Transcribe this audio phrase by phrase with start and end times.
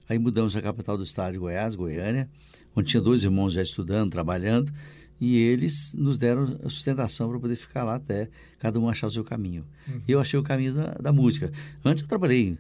[0.10, 2.30] aí mudamos à capital do estado de Goiás, Goiânia,
[2.76, 4.74] onde tinha dois irmãos já estudando, trabalhando,
[5.22, 8.28] e eles nos deram a sustentação para poder ficar lá até
[8.60, 9.66] cada um achar o seu caminho.
[10.06, 11.54] E eu achei o caminho da, da música.
[11.86, 12.58] Antes eu trabalhei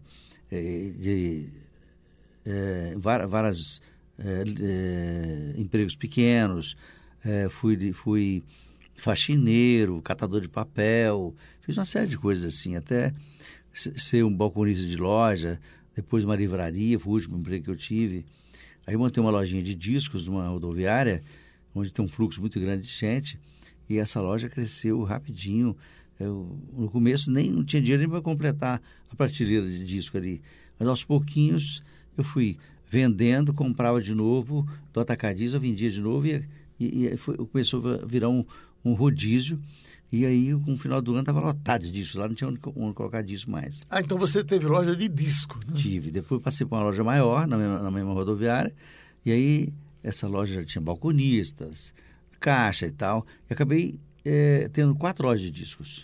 [0.49, 1.49] eh, de
[2.45, 3.81] eh, várias
[4.17, 6.77] eh, eh, empregos pequenos,
[7.25, 8.41] eh, fui, fui
[8.95, 13.13] faxineiro, catador de papel, fiz uma série de coisas assim, até
[13.73, 15.59] se- ser um balconista de loja,
[15.95, 18.25] depois uma livraria, foi o último emprego que eu tive.
[18.87, 21.23] Aí montei uma lojinha de discos numa rodoviária,
[21.73, 23.39] onde tem um fluxo muito grande de gente,
[23.89, 25.75] e essa loja cresceu rapidinho.
[26.19, 28.81] Eu, no começo nem não tinha dinheiro nem para completar
[29.11, 30.41] a prateleira de disco ali,
[30.79, 31.83] mas aos pouquinhos
[32.17, 32.57] eu fui
[32.89, 36.45] vendendo, comprava de novo, do atacadismo eu vendia de novo e,
[36.79, 38.45] e, e foi- começou a virar um,
[38.85, 39.59] um rodízio.
[40.11, 42.15] E aí, no final do ano, estava lotado de discos.
[42.15, 43.81] Lá não tinha onde, onde colocar disco mais.
[43.89, 45.59] Ah, então você teve loja de disco.
[45.67, 45.73] né?
[45.75, 46.11] Tive.
[46.11, 48.73] Depois passei para uma loja maior, na mesma, na mesma rodoviária.
[49.25, 49.73] E aí,
[50.03, 51.93] essa loja já tinha balconistas,
[52.39, 53.25] caixa e tal.
[53.49, 56.03] E acabei eh, tendo quatro lojas de discos.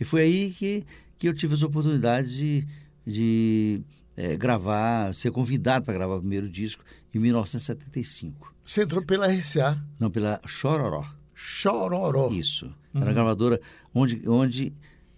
[0.00, 0.84] E foi aí que,
[1.18, 2.66] que eu tive as oportunidades de,
[3.06, 3.82] de
[4.16, 6.82] eh, gravar, ser convidado para gravar o primeiro disco
[7.14, 8.54] em 1975.
[8.64, 11.04] Você entrou pela RCA, Não, pela Chororó.
[11.42, 12.28] Chororó.
[12.30, 12.70] Isso.
[12.94, 13.60] Era uma gravadora
[13.94, 14.72] onde, onde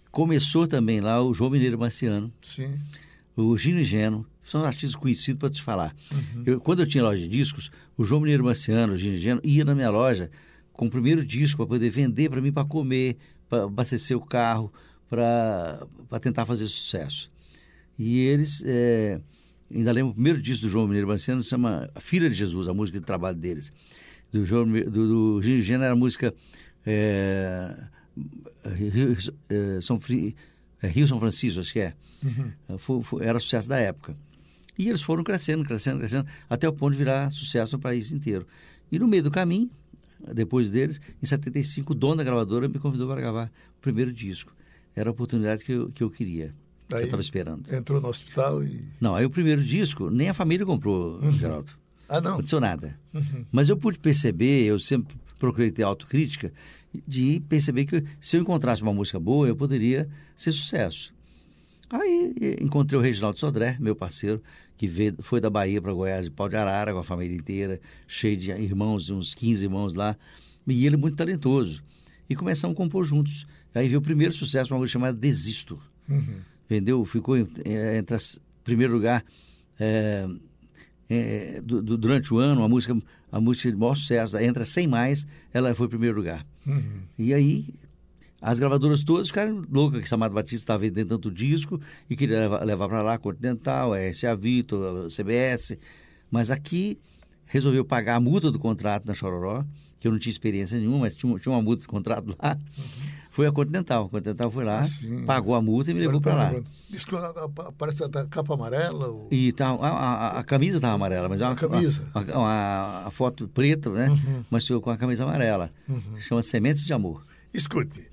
[0.09, 2.79] começou também lá o João Mineiro Marciano, Sim.
[3.35, 5.93] o Gino e Geno, são artistas conhecidos para te falar.
[6.45, 9.41] Eu, quando eu tinha loja de discos, o João Mineiro Marciano, o Gino e Geno,
[9.43, 10.31] ia na minha loja
[10.71, 13.17] com o primeiro disco para poder vender para mim, para comer,
[13.49, 14.71] para abastecer o carro,
[15.09, 15.85] para
[16.21, 17.29] tentar fazer sucesso.
[17.99, 19.19] E eles, é,
[19.73, 22.73] ainda lembro o primeiro disco do João Mineiro Marciano, se chama Filha de Jesus, a
[22.73, 23.73] música de trabalho deles.
[24.33, 26.33] Do, João, do, do Gino era a música
[26.85, 27.75] é,
[28.75, 29.15] Rio,
[29.49, 29.99] é, São,
[30.81, 31.93] é, Rio São Francisco, acho que é.
[32.79, 34.15] Foi- foi- era sucesso da época.
[34.77, 38.47] E eles foram crescendo, crescendo, crescendo, até o ponto de virar sucesso no país inteiro.
[38.91, 39.69] E no meio do caminho,
[40.33, 44.51] depois deles, em 75, o dono da gravadora me convidou para gravar o primeiro disco.
[44.95, 46.55] Era a oportunidade que eu, que eu queria,
[46.87, 47.71] que eu estava esperando.
[47.73, 48.83] Entrou no hospital e.
[49.01, 51.71] Não, aí o primeiro disco, nem a família comprou, Geraldo.
[52.13, 52.33] Ah, Não não.
[52.35, 52.99] aconteceu nada.
[53.51, 56.51] Mas eu pude perceber, eu sempre procurei ter autocrítica,
[57.07, 61.11] de perceber que se eu encontrasse uma música boa, eu poderia ser sucesso.
[61.89, 64.41] Aí encontrei o Reginaldo Sodré, meu parceiro,
[64.77, 67.79] que veio, foi da Bahia para Goiás de Pau de Arara com a família inteira,
[68.07, 70.15] cheio de irmãos, uns 15 irmãos lá.
[70.67, 71.83] E ele muito talentoso.
[72.29, 73.45] E começamos a compor juntos.
[73.75, 75.79] Aí veio o primeiro sucesso, uma música chamada Desisto.
[76.69, 79.23] Vendeu, ficou eh, entre as, primeiro lugar
[79.79, 80.27] eh,
[81.13, 82.95] eh, du- du- durante o ano, a música,
[83.31, 86.45] a música de maior sucesso, entre as 100 mais, ela foi em primeiro lugar.
[87.17, 87.65] E aí
[88.41, 91.79] as gravadoras todas ficaram loucas que Samado Batista estava vendendo tanto disco
[92.09, 95.77] e queria levar, levar para lá Continental, RCA Vitor, a CBS.
[96.29, 96.97] Mas aqui
[97.45, 99.63] resolveu pagar a multa do contrato na Chororó,
[99.99, 102.57] que eu não tinha experiência nenhuma, mas tinha, tinha uma multa de contrato lá.
[103.33, 104.05] Foi a Continental.
[104.05, 106.53] A Continental foi lá, Ah, pagou a multa e me levou para lá.
[106.89, 107.15] Diz que
[107.77, 109.09] parece a capa amarela.
[109.09, 112.11] o- E tá, a, a- a camisa estava amarela, mas é uma A camisa.
[112.13, 114.07] A, a- foto preta, né?
[114.51, 115.71] Mas ficou com a camisa amarela.
[116.19, 117.25] Chama Sementes de Amor.
[117.53, 118.11] Escute,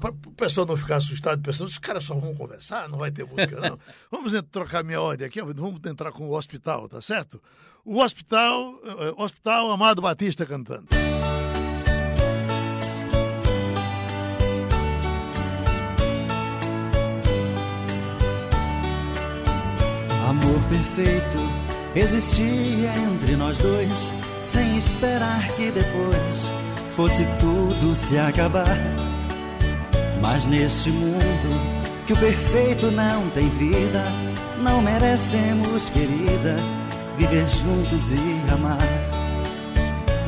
[0.00, 3.24] para o pessoal não ficar assustado, pensando, os caras só vão conversar, não vai ter
[3.26, 3.78] música, não.
[4.10, 7.38] Vamos trocar minha ordem aqui, vamos entrar com o hospital, tá certo?
[7.84, 10.86] O hospital, eh, hospital Amado Batista cantando.
[20.32, 21.38] Amor perfeito
[21.94, 26.50] existia entre nós dois, sem esperar que depois
[26.96, 28.78] fosse tudo se acabar.
[30.22, 34.06] Mas neste mundo que o perfeito não tem vida,
[34.62, 36.56] não merecemos, querida,
[37.18, 38.88] viver juntos e amar.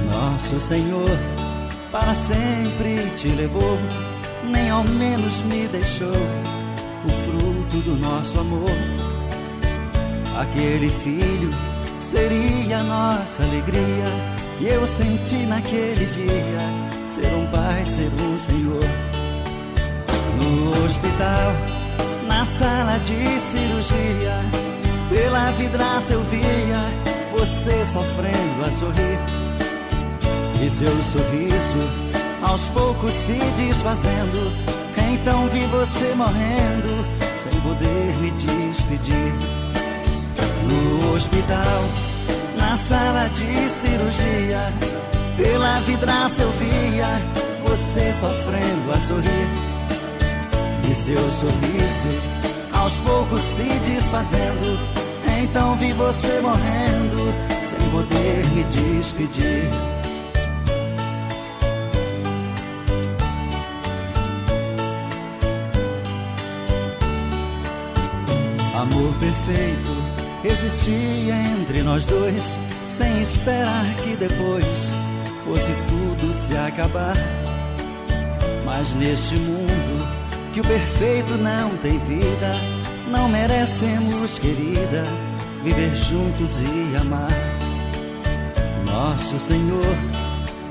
[0.05, 1.19] Nosso Senhor
[1.91, 3.79] para sempre te levou,
[4.51, 9.14] nem ao menos me deixou o fruto do nosso amor.
[10.37, 11.51] Aquele filho
[12.01, 14.07] seria nossa alegria.
[14.61, 16.61] E eu senti naquele dia
[17.09, 18.85] ser um pai, ser um senhor.
[20.43, 21.53] No hospital,
[22.27, 23.15] na sala de
[23.51, 24.37] cirurgia,
[25.09, 29.19] pela vidraça eu via você sofrendo a sorrir.
[30.61, 32.05] E seu sorriso
[32.43, 34.53] aos poucos se desfazendo.
[35.13, 37.07] Então vi você morrendo
[37.39, 39.64] sem poder me despedir
[40.65, 41.83] no hospital,
[42.57, 43.47] na sala de
[43.81, 44.73] cirurgia.
[45.37, 47.21] Pela vidraça eu via
[47.67, 49.49] você sofrendo a sorrir.
[50.91, 54.79] E seu sorriso aos poucos se desfazendo.
[55.43, 57.35] Então vi você morrendo
[57.65, 59.71] sem poder me despedir.
[68.75, 70.04] Amor perfeito
[70.45, 72.59] existia entre nós dois,
[72.89, 74.93] sem esperar que depois
[75.45, 77.17] fosse tudo se acabar.
[78.65, 80.09] Mas neste mundo
[80.53, 82.55] que o perfeito não tem vida,
[83.11, 85.05] não merecemos, querida,
[85.63, 87.31] viver juntos e amar.
[88.85, 89.97] Nosso Senhor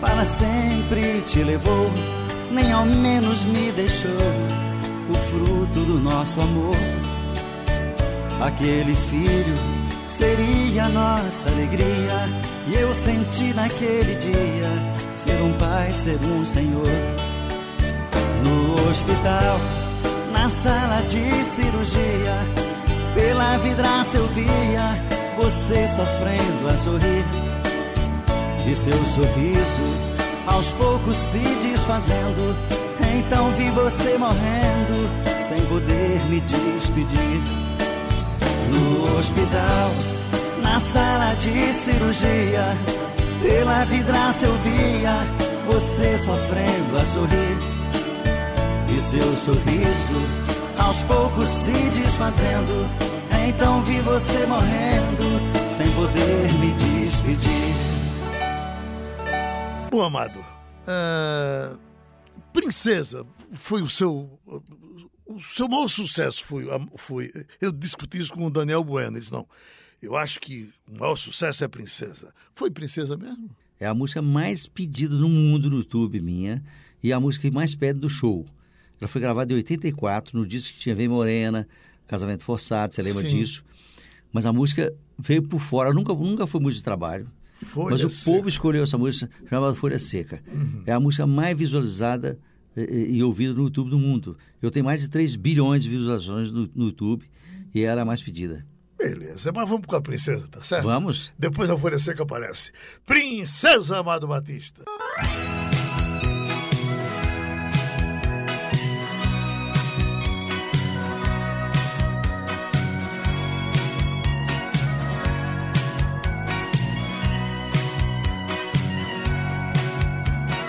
[0.03, 1.89] para sempre te levou,
[2.51, 4.11] nem ao menos me deixou
[5.09, 7.02] o fruto do nosso amor.
[8.43, 9.55] Aquele filho
[10.05, 12.27] seria nossa alegria.
[12.67, 14.69] E eu senti naquele dia
[15.15, 16.89] ser um pai, ser um senhor.
[18.43, 19.57] No hospital,
[20.33, 21.23] na sala de
[21.55, 22.35] cirurgia,
[23.15, 24.89] pela vidraça eu via
[25.37, 27.25] você sofrendo a sorrir.
[28.65, 30.13] De seu sorriso
[30.47, 32.57] aos poucos se desfazendo.
[33.17, 35.09] Então vi você morrendo
[35.47, 37.62] sem poder me despedir
[38.73, 39.91] no hospital,
[40.61, 42.77] na sala de cirurgia.
[43.41, 45.13] Pela vidraça eu via
[45.65, 47.57] você sofrendo a sorrir.
[48.95, 50.43] E seu sorriso
[50.77, 52.87] aos poucos se desfazendo.
[53.47, 57.73] Então vi você morrendo sem poder me despedir.
[59.91, 60.39] Bom, Amado,
[60.87, 61.75] ah,
[62.51, 64.29] Princesa foi o seu.
[65.35, 66.65] O seu maior sucesso foi,
[66.95, 67.31] foi.
[67.59, 69.11] Eu discuti isso com o Daniel Bueno.
[69.11, 69.47] Ele disse: não,
[70.01, 72.33] eu acho que o maior sucesso é Princesa.
[72.55, 73.49] Foi Princesa mesmo?
[73.79, 76.63] É a música mais pedida no mundo no YouTube minha
[77.01, 78.45] e a música que mais pede do show.
[78.99, 81.67] Ela foi gravada em 84, no disco que tinha Vem Morena,
[82.07, 83.37] Casamento Forçado, você lembra Sim.
[83.37, 83.63] disso?
[84.31, 87.29] Mas a música veio por fora, nunca, nunca foi música de trabalho.
[87.63, 88.29] Folha Mas o Seca.
[88.29, 88.37] Uhum.
[88.37, 90.41] povo escolheu essa música chamada Folha Seca.
[90.85, 92.39] É a música mais visualizada
[92.75, 94.37] e, e- ouvida no YouTube do mundo.
[94.61, 97.25] Eu tenho mais de 3 bilhões de visualizações no, no YouTube
[97.73, 98.65] e ela é a mais pedida.
[98.97, 100.85] Beleza, mas vamos com a Princesa, tá certo?
[100.85, 101.31] Vamos?
[101.37, 102.71] Depois a Folha Seca aparece.
[103.05, 104.83] Princesa Amado Batista.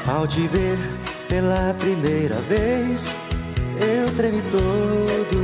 [0.07, 0.94] Ao te ver
[1.35, 3.13] pela primeira vez,
[3.81, 5.37] eu tremi todo.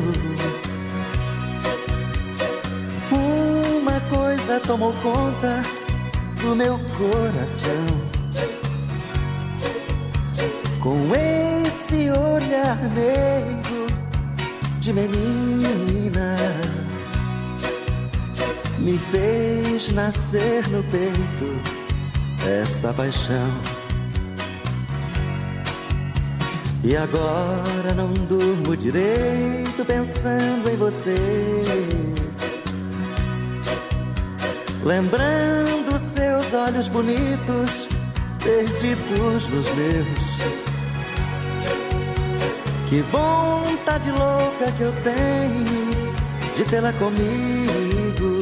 [3.11, 5.63] Uma coisa tomou conta
[6.41, 7.87] do meu coração.
[10.81, 13.87] Com esse olhar meigo
[14.79, 16.37] de menina,
[18.79, 21.61] me fez nascer no peito
[22.47, 23.80] esta paixão.
[26.83, 31.15] E agora não durmo direito pensando em você.
[34.83, 37.87] Lembrando seus olhos bonitos,
[38.43, 40.71] perdidos nos meus.
[42.89, 46.15] Que vontade louca que eu tenho
[46.57, 48.41] de tê-la comigo.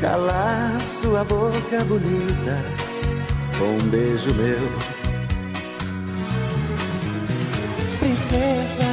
[0.00, 2.64] Calar sua boca bonita
[3.58, 5.01] com um beijo meu.
[8.28, 8.92] Princesa,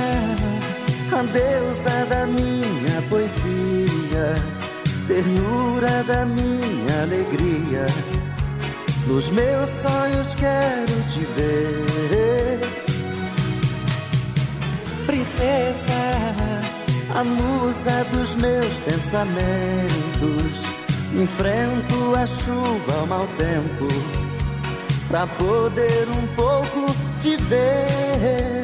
[1.11, 4.35] a deusa da minha poesia,
[5.07, 7.85] ternura da minha alegria.
[9.07, 12.59] Nos meus sonhos quero te ver.
[15.05, 16.01] Princesa,
[17.15, 20.65] a musa dos meus pensamentos.
[21.15, 23.87] Enfrento a chuva, o mau tempo,
[25.07, 28.58] pra poder um pouco te ver.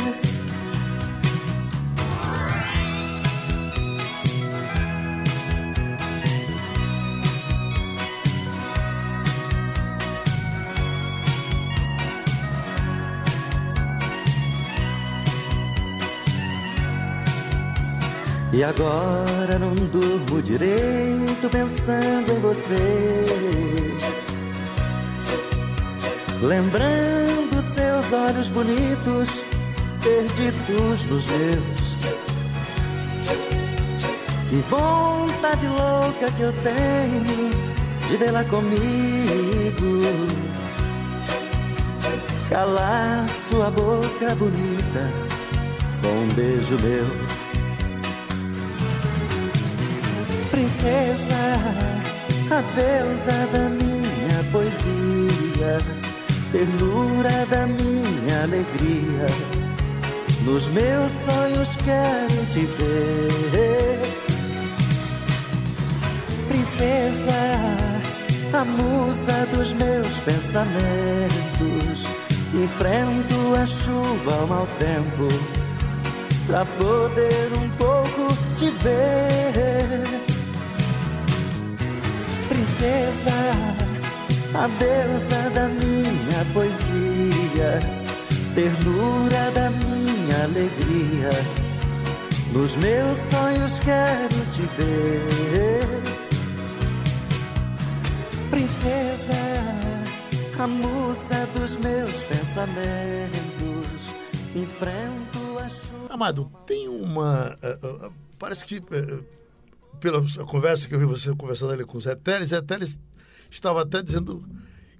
[18.55, 23.25] E agora não durmo direito pensando em você.
[26.41, 29.43] Lembrando seus olhos bonitos,
[30.01, 31.95] perdidos nos meus.
[34.49, 37.49] Que vontade louca que eu tenho
[38.07, 39.99] de vê-la comigo.
[42.49, 45.11] Calar sua boca bonita
[46.01, 47.24] com um beijo meu.
[50.55, 51.59] Princesa,
[52.49, 55.77] a deusa da minha poesia,
[56.49, 59.25] ternura da minha alegria.
[60.43, 63.99] Nos meus sonhos quero te ver,
[66.47, 67.59] princesa,
[68.53, 72.09] a musa dos meus pensamentos.
[72.53, 75.27] Enfrento a chuva, o mau tempo,
[76.47, 80.24] pra poder um pouco te ver
[82.75, 83.31] princesa,
[84.53, 87.79] a deusa da minha poesia,
[88.53, 91.31] ternura da minha alegria.
[92.51, 95.87] Nos meus sonhos quero te ver,
[98.49, 99.33] princesa,
[100.59, 104.13] a musa dos meus pensamentos.
[104.53, 106.13] Enfrento a chuva.
[106.13, 107.57] Amado, tem uma.
[107.63, 108.77] Uh, uh, parece que.
[108.77, 109.34] Uh,
[110.05, 112.99] pela conversa que eu vi você conversando ali com o Zé Teles, Zé Teles
[113.49, 114.47] estava até dizendo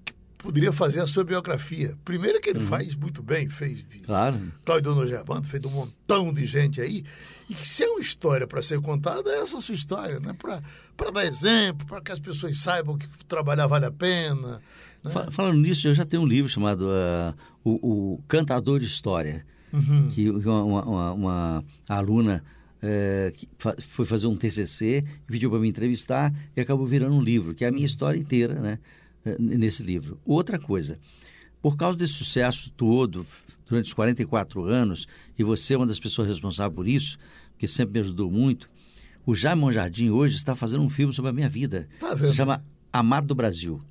[0.04, 1.96] que poderia fazer a sua biografia.
[2.04, 2.66] Primeiro que ele uhum.
[2.66, 4.52] faz muito bem, fez de claro.
[4.66, 7.04] Cláudio Dono Germano, fez de um montão de gente aí.
[7.48, 10.34] E que se é uma história para ser contada, é essa sua história, né?
[10.34, 14.60] Para dar exemplo, para que as pessoas saibam que trabalhar vale a pena.
[15.04, 15.12] Né?
[15.30, 20.08] Falando nisso, eu já tenho um livro chamado uh, o, o, Cantador de História, uhum.
[20.08, 22.44] que uma, uma, uma aluna
[22.86, 23.34] é,
[23.80, 27.68] foi fazer um TCC, pediu para me entrevistar e acabou virando um livro, que é
[27.68, 28.80] a minha história inteira, né?
[29.26, 30.20] Eh, nesse livro.
[30.24, 31.00] Outra coisa,
[31.62, 33.26] por causa desse sucesso todo,
[33.68, 37.18] durante os 44 anos, e você é uma das pessoas responsáveis por isso,
[37.58, 38.70] que sempre me ajudou muito,
[39.26, 41.88] o Jaime Jardim hoje está fazendo um filme sobre a minha vida.
[42.00, 42.64] Tá Se chama
[42.94, 43.82] Amado do Brasil.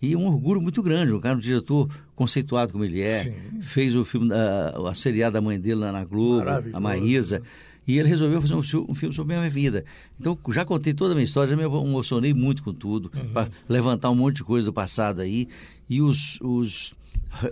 [0.00, 3.62] E é um orgulho muito grande, um cara, um diretor conceituado como ele é, Sim.
[3.62, 7.42] fez o filme, a, a seriada da mãe dele lá na Globo, a Maísa.
[7.86, 9.84] E ele resolveu fazer um, um, filme sobre a minha vida.
[10.18, 13.32] Então, já contei toda a minha história, já me emocionei muito com tudo, uhum.
[13.32, 15.48] para levantar um monte de coisa do passado aí.
[15.88, 16.94] E os, os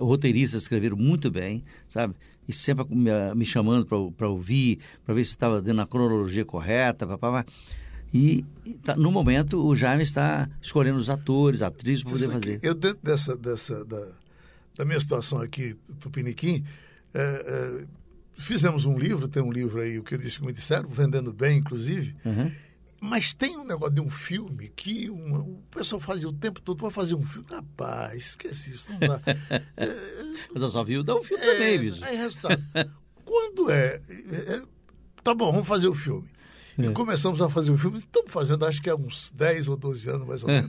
[0.00, 2.14] roteiristas escreveram muito bem, sabe?
[2.46, 7.06] E sempre me, me chamando para ouvir, para ver se estava dando a cronologia correta,
[7.06, 7.44] papá.
[8.12, 12.60] E, e tá, no momento o Jaime está escolhendo os atores, atrizes para poder fazer.
[12.62, 14.04] Eu dentro dessa, dessa da,
[14.76, 16.64] da minha situação aqui, Tupiniquim,
[17.14, 17.86] é, é,
[18.40, 21.32] Fizemos um livro, tem um livro aí, o que eu disse que me disseram, vendendo
[21.32, 22.16] bem, inclusive.
[22.24, 22.50] Uhum.
[23.00, 26.76] Mas tem um negócio de um filme que uma, o pessoal fazia o tempo todo
[26.76, 27.46] para fazer um filme.
[27.48, 29.20] Rapaz, esquece isso, não dá.
[29.76, 29.86] é,
[30.52, 32.04] Mas eu só vi o dar um filme é, também, bicho.
[32.04, 32.62] Aí, resultado.
[33.24, 34.62] quando é, é,
[35.22, 36.28] Tá bom, vamos fazer o filme.
[36.86, 36.92] E é.
[36.92, 40.26] começamos a fazer o filme, estamos fazendo acho que há uns 10 ou 12 anos
[40.26, 40.68] mais ou menos.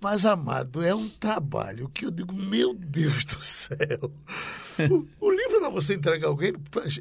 [0.00, 4.10] Mas, amado, é um trabalho que eu digo, meu Deus do céu.
[4.90, 6.52] O, o livro não é você entregar alguém,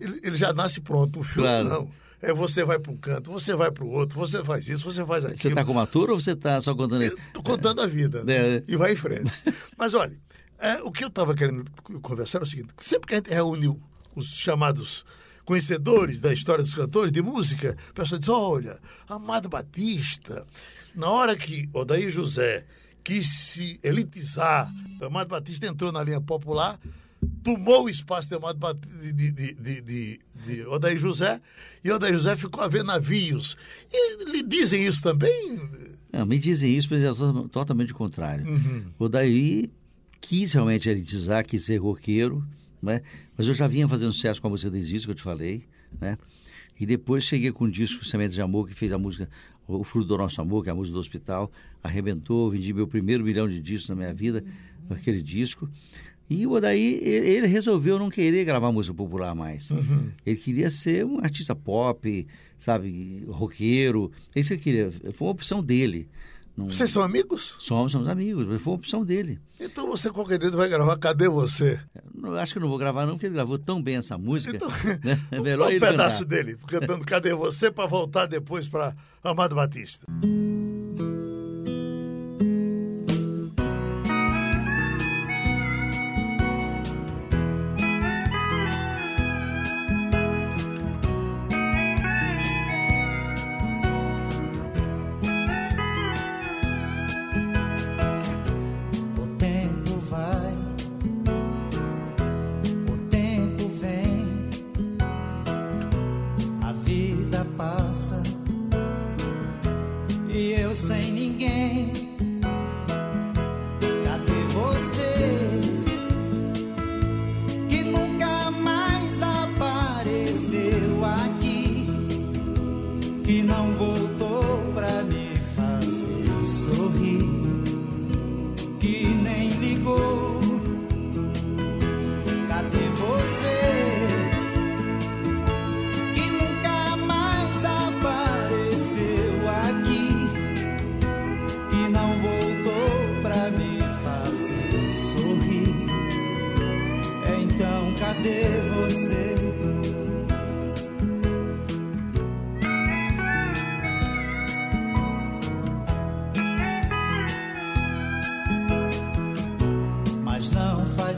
[0.01, 1.69] ele, ele já nasce pronto, o filme claro.
[1.69, 1.91] não.
[2.19, 5.05] É você vai para um canto, você vai para o outro, você faz isso, você
[5.05, 5.39] faz aquilo.
[5.39, 7.03] Você está com uma tour ou você está só contando?
[7.03, 8.55] Estou contando a vida né?
[8.55, 8.63] é.
[8.67, 9.31] e vai em frente.
[9.77, 10.17] Mas olha,
[10.59, 11.65] É, o que eu estava querendo
[12.01, 13.79] conversar é o seguinte: sempre que a gente reúne
[14.15, 15.05] os chamados
[15.47, 20.45] conhecedores da história dos cantores de música, o pessoal diz: olha, Amado Batista,
[20.93, 22.65] na hora que Odair José
[23.01, 24.69] quis se elitizar,
[25.01, 26.77] Amado Batista entrou na linha popular,
[27.41, 31.39] tomou o espaço de Amado Batista, de, de, de, de, Odair José,
[31.81, 33.55] e Odair José ficou a ver navios.
[33.89, 35.61] E lhe dizem isso também?
[36.11, 37.13] Não, me dizem isso, mas é
[37.49, 38.45] totalmente o contrário.
[38.45, 38.83] Uhum.
[38.99, 39.69] Odair
[40.19, 42.45] quis realmente elitizar, quis ser roqueiro,
[42.87, 43.01] né?
[43.37, 45.63] Mas eu já vinha fazendo sucesso com a música Desisto, que eu te falei,
[46.01, 46.17] né?
[46.79, 49.29] E depois cheguei com um disco Sementes de Amor, que fez a música
[49.67, 51.51] O Fruto do Nosso Amor, que é a música do hospital,
[51.83, 54.43] arrebentou, vendi meu primeiro milhão de discos na minha vida
[54.87, 55.69] com aquele disco.
[56.29, 59.71] E o daí ele resolveu não querer gravar música popular mais.
[59.71, 60.09] Uhum.
[60.25, 62.27] Ele queria ser um artista pop,
[62.59, 64.11] sabe, roqueiro.
[64.35, 65.13] É isso que ele queria.
[65.13, 66.07] Foi uma opção dele.
[66.57, 66.65] Não...
[66.65, 67.55] Vocês são amigos?
[67.59, 69.39] Somos, somos amigos, mas foi uma opção dele.
[69.59, 71.79] Então você qualquer dia vai gravar Cadê Você?
[72.23, 74.55] Eu acho que eu não vou gravar não, porque ele gravou tão bem essa música.
[74.55, 74.67] Então,
[75.05, 75.21] né?
[75.29, 76.35] É melhor um pedaço cantar.
[76.35, 80.07] dele, cantando Cadê Você, para voltar depois para Amado Batista.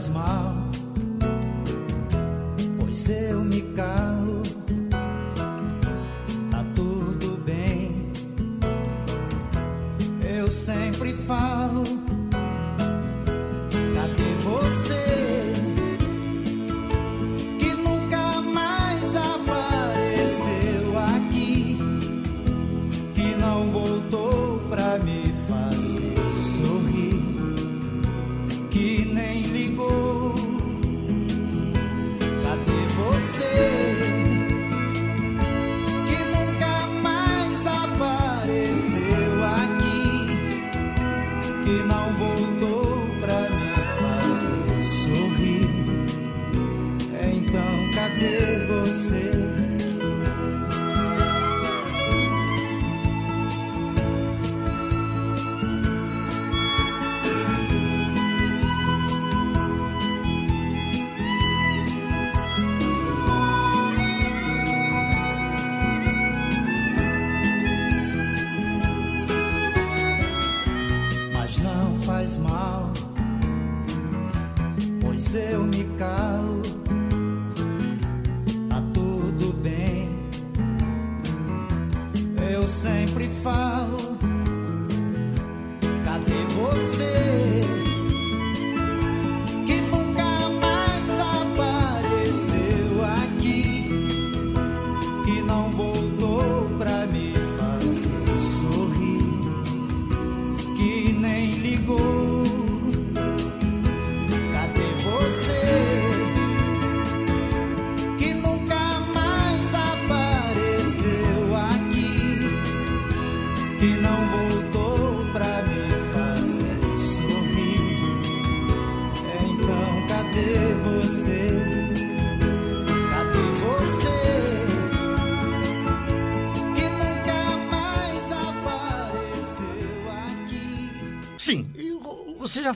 [0.00, 0.50] já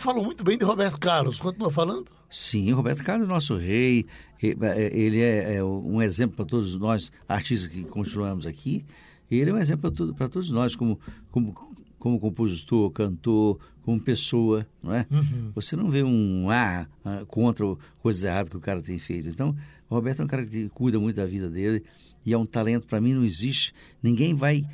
[0.04, 1.38] falou muito bem de Roberto Carlos.
[1.38, 2.04] Continua falando?
[2.28, 4.04] Sim, Roberto Carlos é nosso rei.
[4.42, 8.84] É, ele é, é um exemplo para todos nós, artistas que continuamos aqui.
[9.30, 11.54] Ele é um exemplo para todos nós, como, como
[11.98, 15.06] como compositor, cantor, como pessoa, não é?
[15.10, 15.52] Uhum.
[15.54, 16.86] Você não vê um ah,
[17.26, 17.64] contra
[17.98, 19.30] coisas erradas que o cara tem feito.
[19.30, 19.56] Então,
[19.88, 21.82] o Roberto é um cara que cuida muito da vida dele
[22.26, 23.72] e é um talento para mim não existe.
[24.02, 24.66] Ninguém vai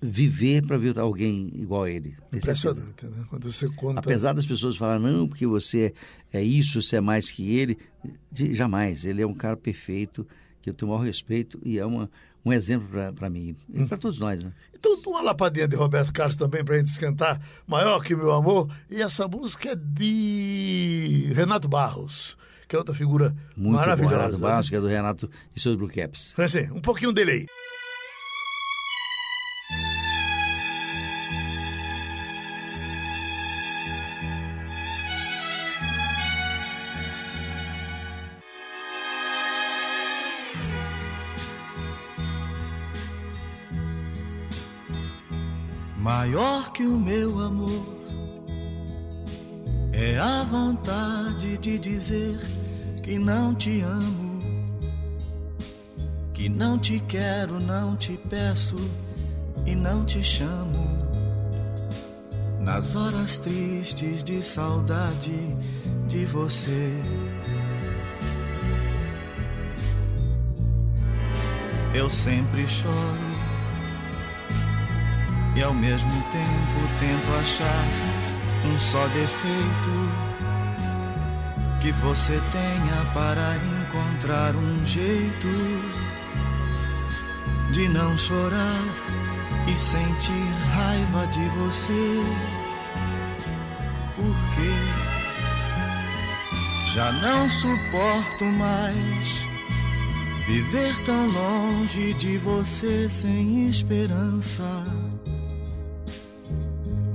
[0.00, 2.14] viver para ver alguém igual a ele.
[2.32, 3.24] Impressionante, né?
[3.28, 4.00] Quando você conta.
[4.00, 5.94] Apesar das pessoas falarem, não, porque você
[6.32, 7.78] é isso, você é mais que ele,
[8.32, 9.04] jamais.
[9.04, 10.26] Ele é um cara perfeito,
[10.60, 12.10] que eu tenho o maior respeito e é uma,
[12.44, 14.42] um exemplo para mim e para todos nós.
[14.42, 14.52] Né?
[14.74, 18.70] Então, uma lapadinha de Roberto Carlos também para a gente esquentar, Maior que Meu Amor.
[18.90, 22.36] E essa música é de Renato Barros,
[22.68, 24.14] que é outra figura Muito maravilhosa.
[24.14, 24.70] Bom, Renato Barros, né?
[24.70, 26.34] que é do Renato e seus Blue Caps.
[26.36, 27.46] Assim, um pouquinho dele aí.
[46.02, 47.86] Maior que o meu amor
[49.92, 52.40] é a vontade de dizer
[53.04, 54.42] que não te amo,
[56.34, 58.78] que não te quero, não te peço
[59.64, 60.88] e não te chamo.
[62.58, 65.56] Nas horas tristes de saudade
[66.08, 67.00] de você.
[71.94, 73.31] Eu sempre choro
[75.54, 77.86] e ao mesmo tempo tento achar
[78.64, 80.32] um só defeito
[81.80, 85.48] que você tenha para encontrar um jeito
[87.72, 88.82] de não chorar
[89.66, 92.22] e sentir raiva de você.
[94.14, 94.72] Porque
[96.94, 99.46] já não suporto mais
[100.46, 104.84] viver tão longe de você sem esperança.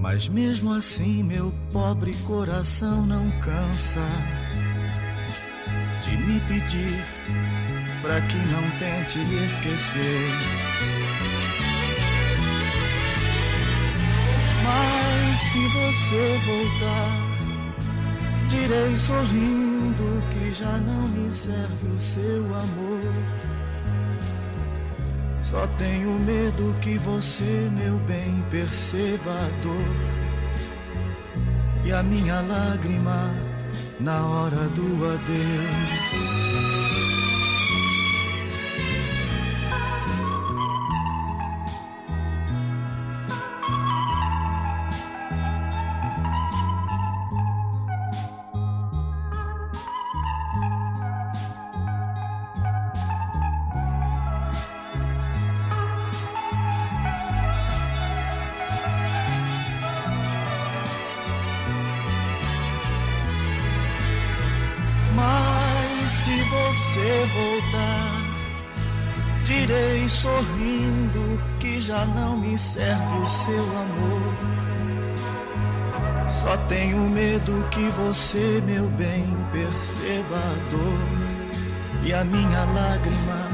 [0.10, 4.08] Mas mesmo assim, meu pobre coração não cansa
[6.02, 7.04] de me pedir
[8.02, 10.32] para que não tente me esquecer.
[14.64, 17.12] Mas se você voltar,
[18.48, 23.57] direi sorrindo que já não me serve o seu amor.
[25.50, 30.28] Só tenho medo que você, meu bem, perceba a dor
[31.86, 33.34] e a minha lágrima
[33.98, 36.57] na hora do adeus.
[70.10, 74.58] Sorrindo que já não me serve o seu amor.
[76.30, 83.50] Só tenho medo que você, meu bem, perceba a dor e a minha lágrima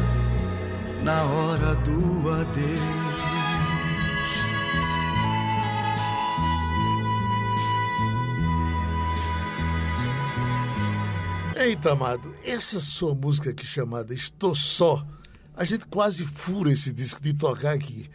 [1.04, 3.04] na hora do adeus.
[11.56, 15.06] Eita, amado, essa sua música aqui chamada Estou Só
[15.56, 18.10] a gente quase fura esse disco de tocar aqui.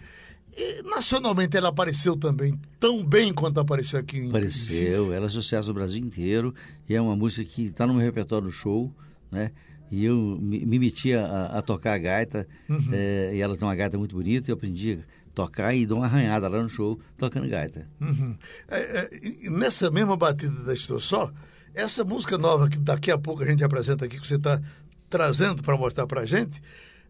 [0.56, 5.68] E, nacionalmente ela apareceu também tão bem quanto apareceu aqui em Apareceu, ela é sucesso
[5.68, 6.54] no Brasil inteiro
[6.88, 8.92] e é uma música que está no meu repertório do show,
[9.30, 9.52] né?
[9.90, 12.90] E eu me, me meti a, a, tocar a gaita, uhum.
[12.92, 15.98] é, e ela tem uma gaita muito bonita, e eu aprendi a tocar e dou
[15.98, 17.88] uma arranhada lá no show tocando gaita.
[18.00, 18.36] Uhum.
[18.68, 21.32] É, é, nessa mesma batida da Estou Só,
[21.74, 24.60] essa música nova que daqui a pouco a gente apresenta aqui, que você está
[25.08, 26.60] trazendo para mostrar para a gente,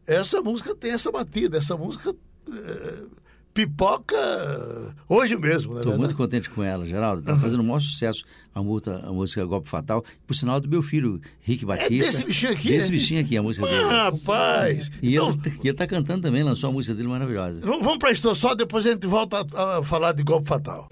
[0.08, 2.14] essa música tem essa batida, essa música
[2.50, 2.94] é,
[3.52, 4.16] pipoca
[5.08, 5.80] hoje mesmo, né?
[5.80, 7.20] Estou muito contente com ela, Geraldo.
[7.20, 10.80] Está fazendo o maior sucesso a, multa, a música Golpe Fatal, por sinal do meu
[10.80, 11.94] filho, Rick é Batista.
[11.94, 12.68] É desse bichinho aqui?
[12.68, 13.84] Desse bichinho aqui, a música dele.
[13.84, 14.90] Rapaz!
[15.02, 17.60] E então, ele está cantando também, lançou a música dele maravilhosa.
[17.60, 20.88] Vamos para Estou Só, depois a gente volta a, a falar de Golpe Fatal.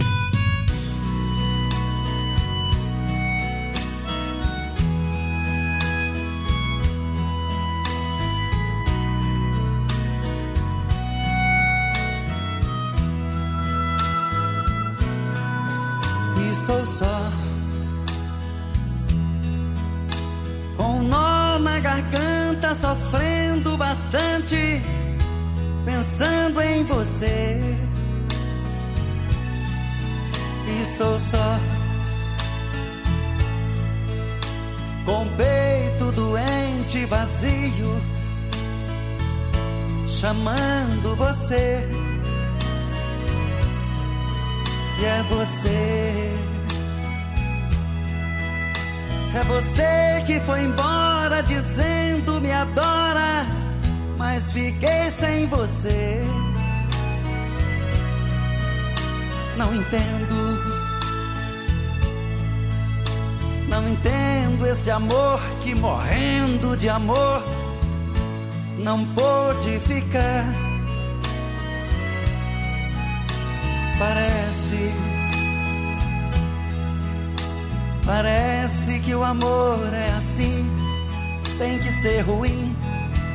[16.87, 17.31] Só.
[20.77, 24.81] Com um nó na garganta, sofrendo bastante,
[25.85, 27.61] pensando em você.
[30.83, 31.59] Estou só,
[35.05, 38.01] com peito doente vazio,
[40.07, 41.87] chamando você.
[44.99, 46.56] E é você.
[49.39, 53.45] É você que foi embora dizendo me adora,
[54.17, 56.25] mas fiquei sem você.
[59.59, 60.77] Não entendo.
[63.69, 67.43] Não entendo esse amor que morrendo de amor
[68.79, 70.47] não pôde ficar.
[73.99, 75.06] Parece
[78.07, 80.65] Parece que o amor é assim,
[81.59, 82.73] tem que ser ruim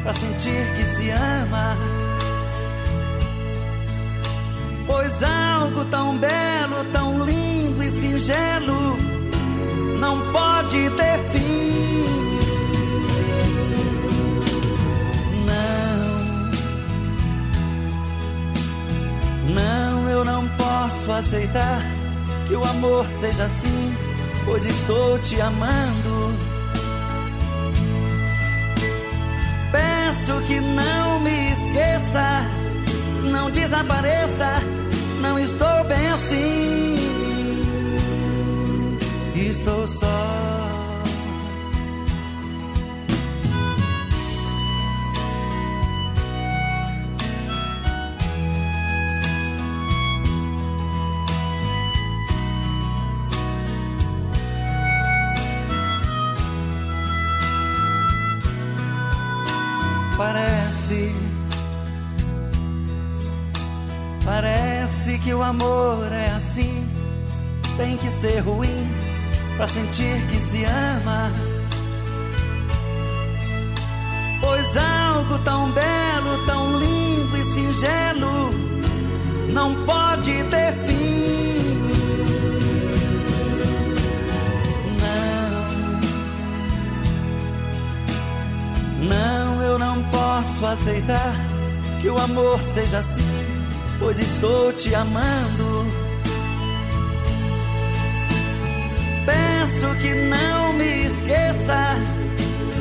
[0.02, 1.78] pra sentir que se ama.
[4.88, 8.98] Pois algo tão belo, tão lindo e singelo
[10.00, 12.06] não pode ter fim.
[19.46, 21.82] Não, não, eu não posso aceitar
[22.48, 24.11] que o amor seja assim
[24.46, 26.34] pois estou te amando.
[29.72, 32.46] Peço que não me esqueça,
[33.32, 34.62] não desapareça,
[35.22, 36.92] não estou bem assim.
[39.36, 40.61] Estou só.
[64.32, 66.88] Parece que o amor é assim.
[67.76, 68.88] Tem que ser ruim
[69.58, 71.30] pra sentir que se ama.
[74.40, 78.54] Pois algo tão belo, tão lindo e singelo
[79.50, 81.82] não pode ter fim.
[89.02, 91.36] Não, não, eu não posso aceitar
[92.02, 93.31] que o amor seja assim,
[94.02, 95.86] pois estou te amando.
[99.26, 101.96] Peço que não me esqueça,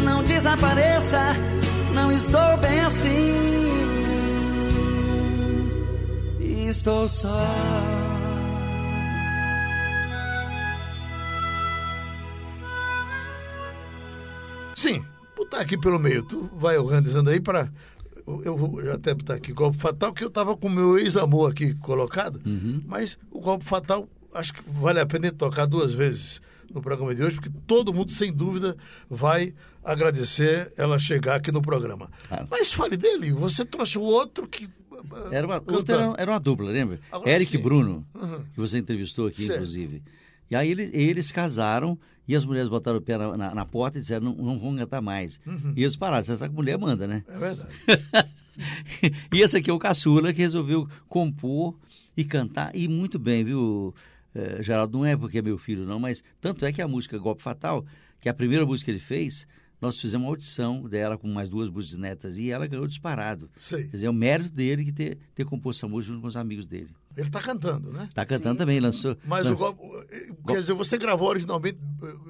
[0.02, 1.37] não desapareça,
[1.94, 3.40] não estou bem assim.
[6.68, 7.46] Estou só.
[14.74, 15.04] Sim,
[15.37, 16.22] botar aqui pelo meio.
[16.22, 17.70] Tu vai organizando aí para.
[18.44, 21.50] Eu vou já até botar aqui golpe fatal, que eu tava com o meu ex-amor
[21.50, 22.40] aqui colocado,
[22.86, 26.40] mas o golpe fatal acho que vale a pena tocar duas vezes
[26.72, 28.76] no programa de hoje, porque todo mundo, sem dúvida,
[29.08, 32.08] vai agradecer ela chegar aqui no programa.
[32.28, 32.46] Claro.
[32.50, 34.68] Mas fale dele, você trouxe o outro que.
[35.32, 37.00] Era uma, era, era uma dupla, lembra?
[37.10, 37.58] Agora Eric sim.
[37.62, 38.44] Bruno, Uhum.
[38.52, 39.56] que você entrevistou aqui, Certo.
[39.56, 40.02] inclusive.
[40.50, 43.98] E aí eles, eles casaram e as mulheres botaram o pé na, na- na porta
[43.98, 45.40] e disseram, não, não vão cantar mais.
[45.46, 45.72] Uhum.
[45.76, 47.24] E eles pararam, você sabe que mulher manda, né?
[47.28, 47.70] É verdade.
[49.32, 51.76] e esse aqui é o caçula que resolveu compor
[52.16, 53.94] e cantar, e muito bem, viu,
[54.34, 54.98] eh, Geraldo?
[54.98, 57.84] Não é porque é meu filho, não, mas tanto é que a música Golpe Fatal,
[58.20, 59.46] que é a primeira música que ele fez,
[59.80, 63.48] nós fizemos uma audição dela com mais duas músicas netas e ela ganhou disparado.
[63.56, 63.84] Sei.
[63.84, 66.36] Quer dizer, é o mérito dele que ter, ter composto essa música junto com os
[66.36, 66.90] amigos dele.
[67.20, 68.09] Ele está cantando, né?
[68.14, 69.14] Tá cantando também, lançou.
[69.26, 69.83] Mas o golpe.
[70.46, 71.78] Quer dizer, você gravou originalmente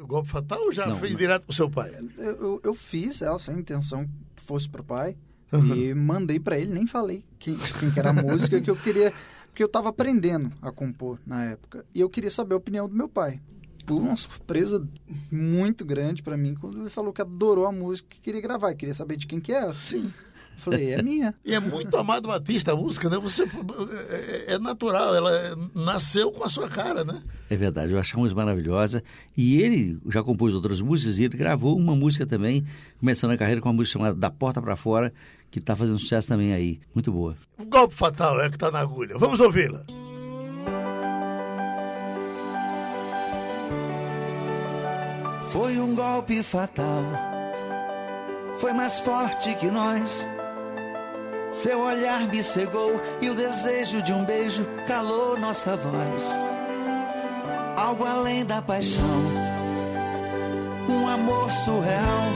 [0.02, 1.92] o golpe fatal ou já Não, fez direto com seu pai?
[2.18, 5.16] Eu, eu, eu fiz ela sem intenção que fosse pro pai.
[5.52, 5.74] Uhum.
[5.74, 9.12] E mandei pra ele, nem falei quem, quem que era a música, que eu queria.
[9.46, 11.84] Porque eu tava aprendendo a compor na época.
[11.94, 13.40] E eu queria saber a opinião do meu pai.
[13.86, 14.86] Foi uma surpresa
[15.30, 18.74] muito grande pra mim quando ele falou que adorou a música que queria gravar.
[18.74, 19.72] Queria saber de quem que era.
[19.72, 20.12] Sim.
[20.60, 21.34] Eu falei, é minha.
[21.44, 23.18] E é muito Amado Batista a música, né?
[23.18, 27.22] Você é, é natural, ela nasceu com a sua cara, né?
[27.48, 29.02] É verdade, eu uma música maravilhosa.
[29.36, 32.64] E ele já compôs outras músicas e ele gravou uma música também,
[32.98, 35.12] começando a carreira com uma música chamada Da Porta para Fora,
[35.50, 36.78] que está fazendo sucesso também aí.
[36.94, 37.36] Muito boa.
[37.58, 39.16] O golpe fatal é que está na agulha.
[39.18, 39.84] Vamos ouvi-la.
[45.50, 47.02] Foi um golpe fatal.
[48.58, 50.28] Foi mais forte que nós.
[51.52, 56.38] Seu olhar me cegou e o desejo de um beijo calou nossa voz.
[57.76, 59.02] Algo além da paixão.
[60.88, 62.32] Um amor surreal.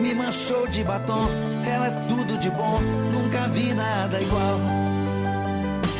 [0.00, 1.26] Me manchou de batom.
[1.66, 2.78] Ela é tudo de bom.
[3.12, 4.60] Nunca vi nada igual.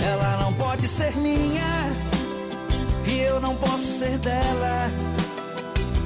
[0.07, 1.64] Ela não pode ser minha.
[3.07, 4.90] eu não posso ser dela.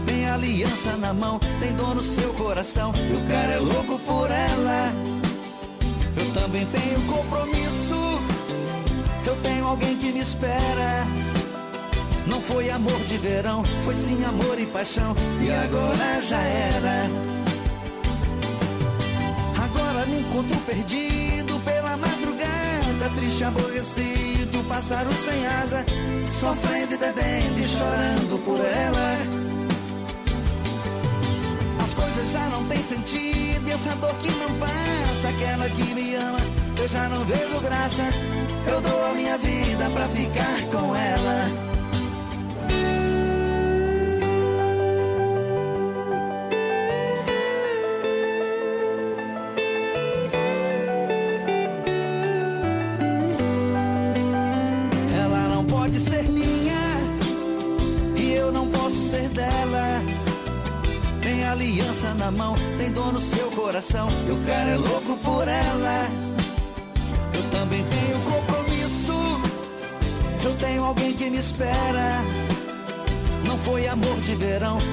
[0.06, 2.92] Tem aliança na mão, tem dor no seu coração.
[2.96, 5.17] E o cara é louco por ela.
[6.34, 8.20] Também tenho compromisso.
[9.26, 11.06] Eu tenho alguém que me espera.
[12.26, 15.14] Não foi amor de verão, foi sim amor e paixão.
[15.40, 17.06] E agora já era.
[19.62, 25.84] Agora me encontro perdido pela madrugada, triste, aborrecido, pássaro sem asa,
[26.38, 29.47] sofrendo e bebendo e chorando por ela.
[32.68, 36.38] Têm sentido, essa dor que não passa, aquela que me ama,
[36.78, 38.02] eu já não vejo graça.
[38.66, 40.94] Eu dou a minha vida pra ficar com.
[40.94, 41.67] Ela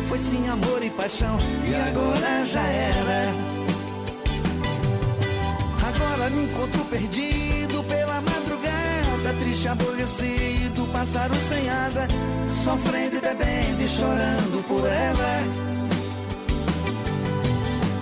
[0.07, 1.37] foi sim amor e paixão.
[1.67, 3.33] E agora já era.
[5.87, 12.07] Agora me encontro perdido pela madrugada, triste, aborrecido, pássaro sem asa,
[12.63, 15.43] sofrendo e bebendo e chorando por ela.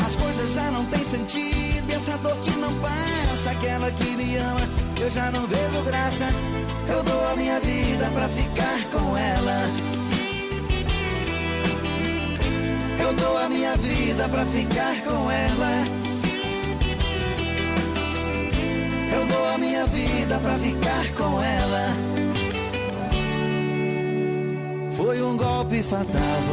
[0.05, 4.35] As coisas já não têm sentido, e essa dor que não passa, aquela que me
[4.37, 4.61] ama,
[4.99, 6.25] eu já não vejo graça.
[6.87, 9.92] Eu dou a minha vida pra ficar com ela.
[13.03, 15.85] Eu dou a minha vida pra ficar com ela.
[19.13, 21.87] Eu dou a minha vida pra ficar com ela.
[24.95, 26.43] Foi um golpe fatal.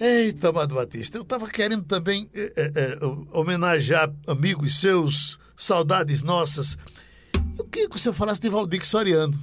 [0.00, 2.98] Eita, Amado Batista, eu estava querendo também eh, eh, eh,
[3.32, 6.78] homenagear amigos seus, saudades nossas.
[7.58, 9.36] Eu queria que você falasse de Valdir Soriano.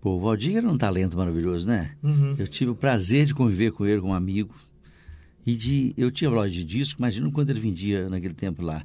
[0.00, 1.96] Pô, o Valdir era um talento maravilhoso, né?
[2.38, 4.54] Eu tive o prazer de conviver com ele como amigo.
[5.44, 8.84] E de, eu tinha loja de disco, imagina quando ele vendia naquele tempo lá.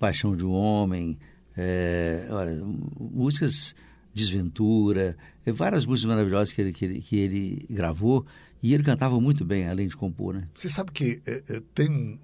[0.00, 1.18] Paixão de um Homem,
[1.56, 2.62] é, olha,
[2.98, 3.74] músicas
[4.14, 5.16] Desventura,
[5.46, 8.26] é, várias músicas maravilhosas que ele, que, ele, que ele gravou.
[8.60, 10.48] E ele cantava muito bem, além de compor, né?
[10.56, 12.18] Você sabe que eh, eh, tem um.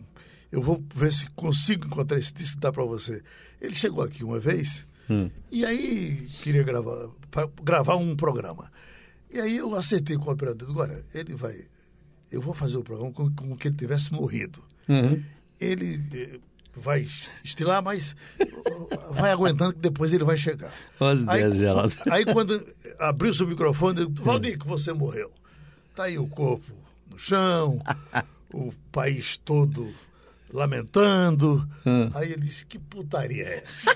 [0.51, 3.23] Eu vou ver se consigo encontrar esse disco que dá para você.
[3.61, 5.29] Ele chegou aqui uma vez Hum.
[5.53, 8.71] e aí queria gravar, pra gravar um programa.
[9.29, 10.71] E aí eu acertei com o operador.
[10.71, 11.65] Agora, ele vai.
[12.31, 14.63] Eu vou fazer o programa como, como que ele tivesse morrido.
[15.61, 16.39] Ele eh,
[16.77, 17.09] vai
[17.43, 20.73] estilar, mas uh, vai aguentando que depois ele vai chegar.
[21.01, 21.95] As Aí, Geraldo.
[22.09, 22.65] aí quando
[23.01, 25.33] abriu seu microfone, eu, Valdir, que você morreu.
[25.97, 26.73] Tá aí o corpo
[27.11, 27.81] no chão,
[28.55, 29.93] o país todo
[30.55, 31.69] lamentando.
[31.85, 32.09] Hum.
[32.15, 33.95] Aí ele disse, que putaria é essa?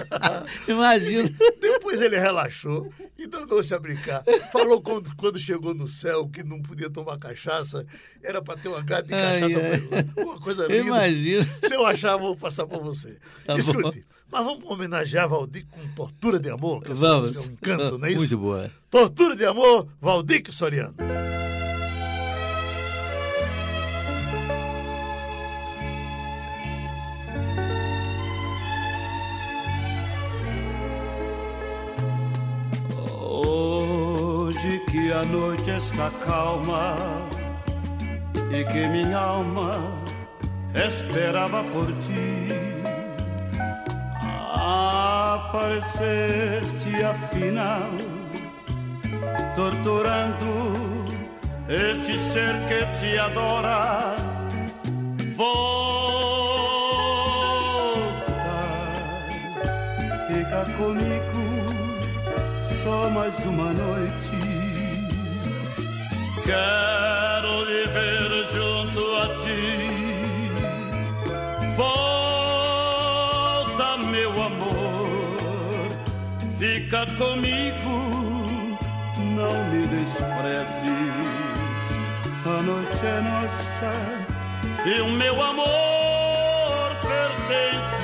[0.66, 1.30] Imagina.
[1.60, 4.24] Depois ele relaxou e danou-se a brincar.
[4.50, 7.86] Falou quando, quando chegou no céu que não podia tomar cachaça,
[8.22, 9.58] era para ter uma grade de cachaça.
[9.60, 9.80] ai.
[9.80, 10.10] pra ele.
[10.16, 10.80] Uma coisa linda.
[10.80, 11.48] Imagina.
[11.68, 13.18] Se eu achar, vou passar para você.
[13.44, 17.36] Tá Escute, mas vamos homenagear Valdir com Tortura de Amor, que Vamos.
[17.36, 18.20] é um encanto, não é isso?
[18.20, 18.70] Muito boa.
[18.88, 20.94] Tortura de Amor, Valdir Soriano.
[35.50, 36.96] Noite está calma
[38.52, 39.72] e que minha alma
[40.72, 42.46] esperava por ti,
[45.42, 47.90] apareceste afinal,
[49.56, 51.08] torturando
[51.68, 54.14] este ser que te adora.
[55.36, 55.80] Volta,
[60.28, 61.42] fica comigo
[62.84, 64.39] só mais uma noite.
[66.50, 69.70] Quero viver junto a ti.
[71.76, 73.08] Volta,
[74.10, 75.88] meu amor,
[76.58, 77.94] fica comigo,
[79.36, 81.00] não me desprezes.
[82.44, 83.92] A noite é nossa
[84.84, 87.99] e o meu amor pertence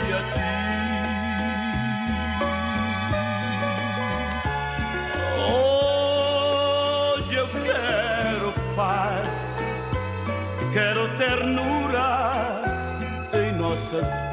[13.99, 14.26] em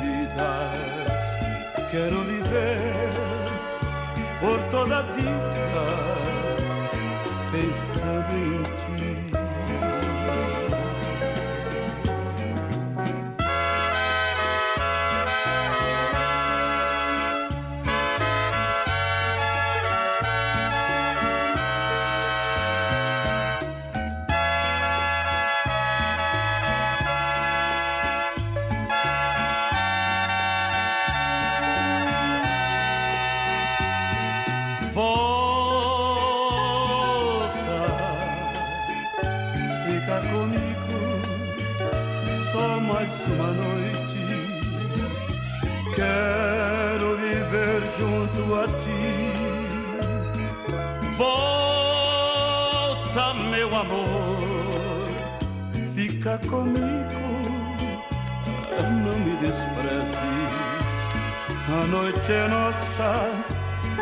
[61.93, 63.13] noite é nossa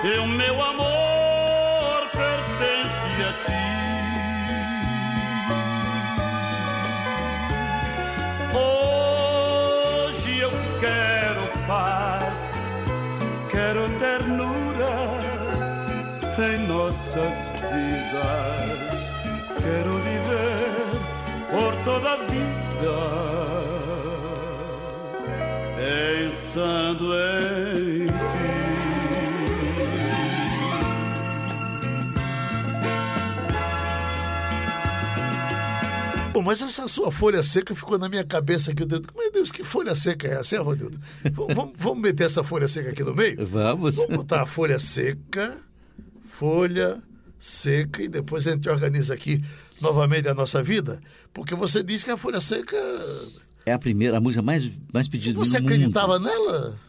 [0.02, 1.01] e o meu amor
[36.34, 38.86] Bom, mas essa sua folha seca ficou na minha cabeça aqui.
[38.86, 40.98] Digo, Meu Deus, que folha seca é essa, hein, Rodildo?
[41.34, 43.46] vamos, vamos- meter essa folha seca aqui no meio?
[43.46, 43.96] Vamos.
[43.98, 45.58] Vamos botar a folha seca,
[46.30, 47.04] folha
[47.38, 49.44] seca, e depois a gente organiza aqui
[49.82, 51.02] novamente a nossa vida.
[51.34, 52.78] Porque você disse que a folha seca.
[53.66, 56.80] É a primeira, a música mais, mais pedida Você acreditava nela?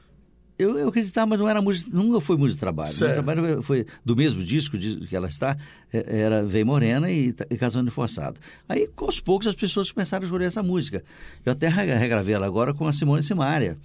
[0.59, 2.89] Eu, eu acreditava, mas não era música, nunca foi música de trabalho.
[2.89, 5.57] Música de trabalho foi do mesmo disco que ela está,
[5.93, 8.39] é- era Vem Morena e, Ta- e Casando Forçado.
[8.69, 11.03] Aí, aos poucos, as pessoas começaram a escolher essa música.
[11.45, 13.77] Eu até re- regravei ela agora com a Simone Simaria,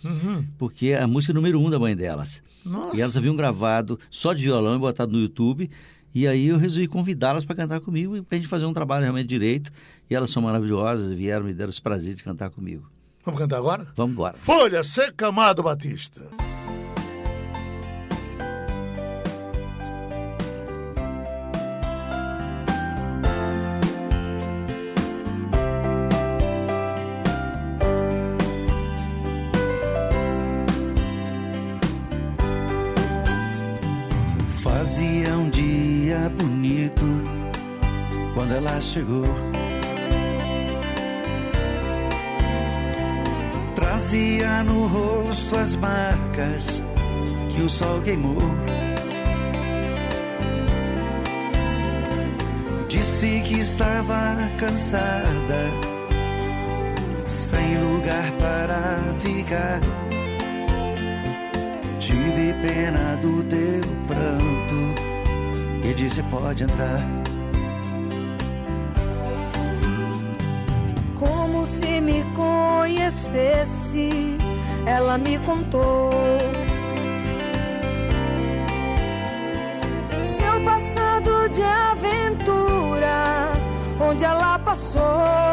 [0.57, 2.43] porque é a música número um da mãe delas.
[2.65, 2.95] Nossa.
[2.95, 5.69] E elas haviam gravado só de violão e botado no YouTube.
[6.13, 9.03] E aí eu resolvi convidá-las para cantar comigo e para a gente fazer um trabalho
[9.03, 9.71] realmente direito.
[10.09, 12.89] E elas são maravilhosas, vieram me deram esse prazer de cantar comigo.
[13.27, 13.85] Vamos cantar agora?
[13.93, 14.37] Vamos embora.
[14.37, 16.21] Folha seca, Amado Batista.
[34.63, 37.03] Fazia um dia bonito
[38.33, 39.25] quando ela chegou.
[44.09, 46.81] Trazia no rosto as marcas
[47.49, 48.37] que o sol queimou.
[52.87, 55.71] Disse que estava cansada,
[57.27, 59.81] sem lugar para ficar.
[61.99, 67.01] Tive pena do teu pranto e disse: Pode entrar.
[71.19, 72.23] Como se me
[72.87, 74.37] conhecesse,
[74.85, 76.11] ela me contou.
[80.39, 83.51] Seu passado de aventura,
[83.99, 85.46] onde ela passou.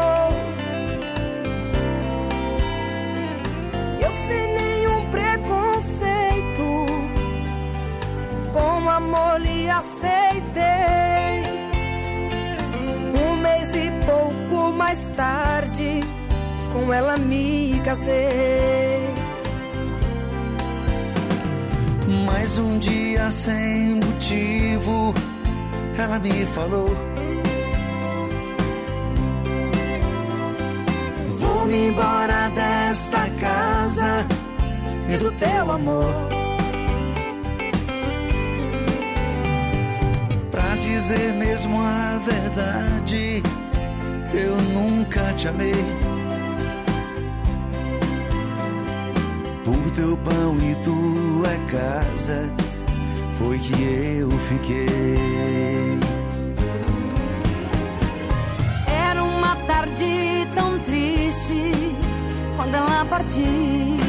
[16.85, 19.09] Com ela me casei.
[22.25, 25.13] Mais um dia sem motivo,
[25.97, 26.89] ela me falou.
[31.39, 34.25] Vou-me embora desta casa
[35.09, 36.13] e do teu amor.
[40.51, 43.41] Pra dizer mesmo a verdade,
[44.33, 46.04] eu nunca te amei.
[49.65, 52.47] Por teu pão e tua casa,
[53.39, 53.73] foi que
[54.19, 55.99] eu fiquei.
[58.87, 61.71] Era uma tarde tão triste
[62.55, 64.04] quando ela partiu.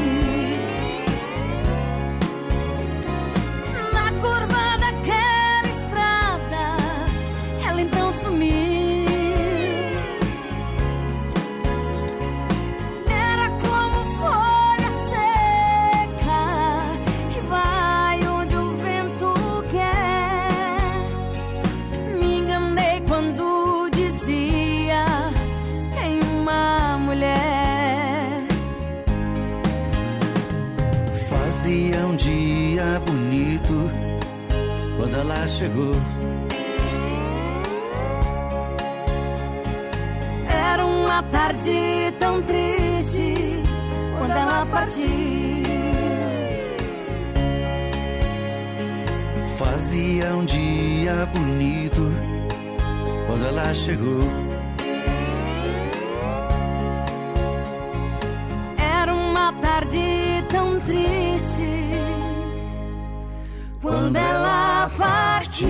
[51.16, 52.02] Dia bonito
[53.26, 54.20] quando ela chegou.
[58.76, 59.98] Era uma tarde
[60.50, 61.62] tão triste
[63.80, 65.66] quando ela partiu.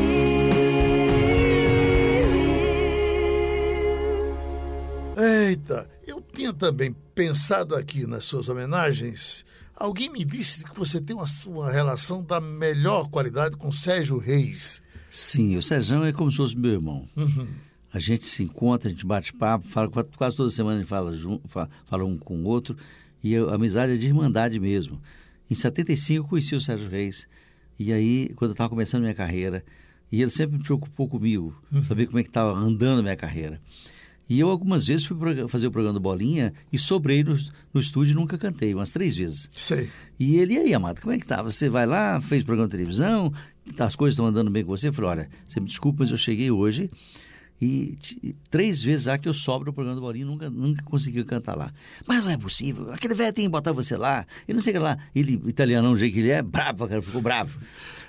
[5.17, 9.45] Eita, eu tinha também pensado aqui nas suas homenagens.
[9.77, 14.85] Alguém me disse que você tem uma, uma relação da melhor qualidade com Sérgio Reis.
[15.17, 17.09] Sim, o Sérgio é como se fosse meu irmão.
[17.17, 17.47] Uhum.
[17.91, 21.11] A gente se encontra, a gente bate papo, fala, quase toda semana a gente fala,
[21.47, 22.77] fala, fala um com o outro.
[23.25, 25.01] E a amizade é de irmandade mesmo.
[25.51, 27.27] Em 75 eu conheci o Sérgio Reis.
[27.79, 29.65] E aí, quando eu estava começando minha carreira,
[30.13, 31.83] e ele sempre me preocupou comigo, Uhum.
[31.85, 33.59] saber como é que estava andando a minha carreira.
[34.29, 35.17] E eu algumas vezes fui
[35.49, 37.39] fazer o programa do Bolinha e sobrei no,
[37.73, 39.49] no estúdio e nunca cantei, umas três vezes.
[39.57, 39.89] Sei.
[40.19, 41.41] E ele, e aí, amado, como é que tá?
[41.43, 43.33] Você vai lá, fez programa de televisão,
[43.79, 44.89] as coisas estão andando bem com você?
[44.89, 46.91] Eu falei, olha, você me desculpa, mas eu cheguei hoje
[47.61, 51.25] e, e três vezes já que eu sobro no programa do Bolinha nunca, nunca consegui
[51.25, 51.73] cantar lá.
[52.07, 54.75] Mas não é possível, aquele velho tem que botar você lá, e não sei o
[54.75, 54.99] que lá.
[55.15, 57.59] Ele, italianão, do jeito que ele é, bravo, cara, ficou bravo.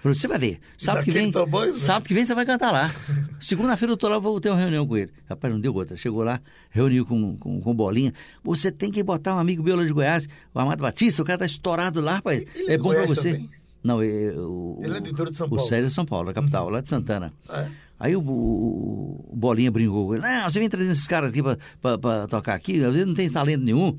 [0.01, 1.79] Falou, você vai ver, sábado que vem, tamanho, né?
[1.79, 2.93] sábado que vem você vai cantar lá.
[3.39, 5.11] Segunda-feira eu tô lá, vou ter uma reunião com ele.
[5.29, 5.95] Rapaz, não deu outra.
[5.95, 6.39] Chegou lá,
[6.69, 8.13] reuniu com, com, com Bolinha.
[8.43, 11.39] Você tem que botar um amigo meu lá de Goiás, o Amado Batista, o cara
[11.39, 12.45] tá estourado lá, rapaz.
[12.53, 13.33] Ele é bom pra Goiás você.
[13.33, 13.49] também?
[13.87, 14.05] Não, é,
[14.37, 15.63] o, Ele é interior de São o Paulo.
[15.63, 15.69] Uhum.
[15.69, 17.31] Sérgio é São Paulo, da capital, lá de Santana.
[17.49, 17.67] É.
[17.99, 20.17] Aí o, o- o Bolinha brincou.
[20.17, 21.41] Não, você vem trazendo esses caras aqui
[21.81, 23.97] pra tocar aqui, às vezes não tem talento nenhum.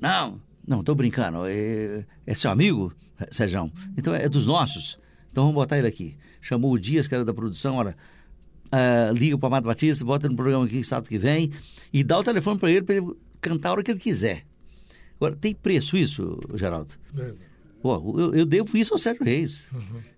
[0.00, 1.46] Não, não, tô brincando.
[1.46, 2.92] É, é seu amigo,
[3.30, 3.72] Sérgio?
[3.96, 4.98] Então é dos nossos.
[5.30, 6.16] Então vamos botar ele aqui.
[6.40, 7.96] Chamou o Dias, que era da produção, olha.
[8.70, 11.50] ah, liga pro Amado Batista, bota no programa aqui sábado que vem
[11.92, 13.06] e dá o telefone para ele para ele
[13.40, 14.44] cantar a hora que ele quiser.
[15.16, 16.94] Agora, tem preço isso, Geraldo?
[17.16, 17.32] É.
[17.82, 19.68] Pô, eu, eu devo isso ao Sérgio Reis.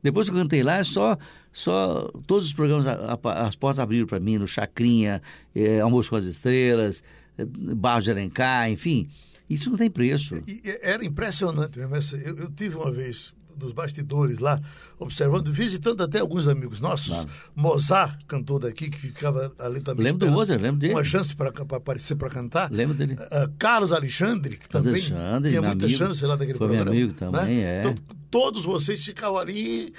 [0.03, 1.17] Depois que eu cantei lá, é só,
[1.53, 5.23] só todos os programas, a- a- as portas abriram para mim, no Chacrinha,
[5.55, 7.03] eh, Almoço com as Estrelas,
[7.39, 9.09] eh, Barro de Alencar, enfim.
[9.49, 10.35] Isso não tem preço.
[10.47, 14.61] E era impressionante essa- Eu, eu tive uma vez dos bastidores lá,
[14.99, 17.27] observando, visitando até alguns amigos nossos.
[17.55, 20.05] Mozart, cantor daqui, que ficava ali também.
[20.05, 20.95] Lembro do Mozart, lembro dele.
[20.95, 22.71] Uma chance para aparecer para cantar.
[22.71, 23.17] Lembro dele.
[23.31, 25.99] Ah, Carlos Alexandre, que Carlos também Alexandre, tinha meu muita amigo.
[25.99, 26.99] chance lá daquele Foi meu programa.
[27.01, 27.81] amigo também, é.
[27.81, 27.95] Então,
[28.31, 29.93] todos vocês ficavam ali,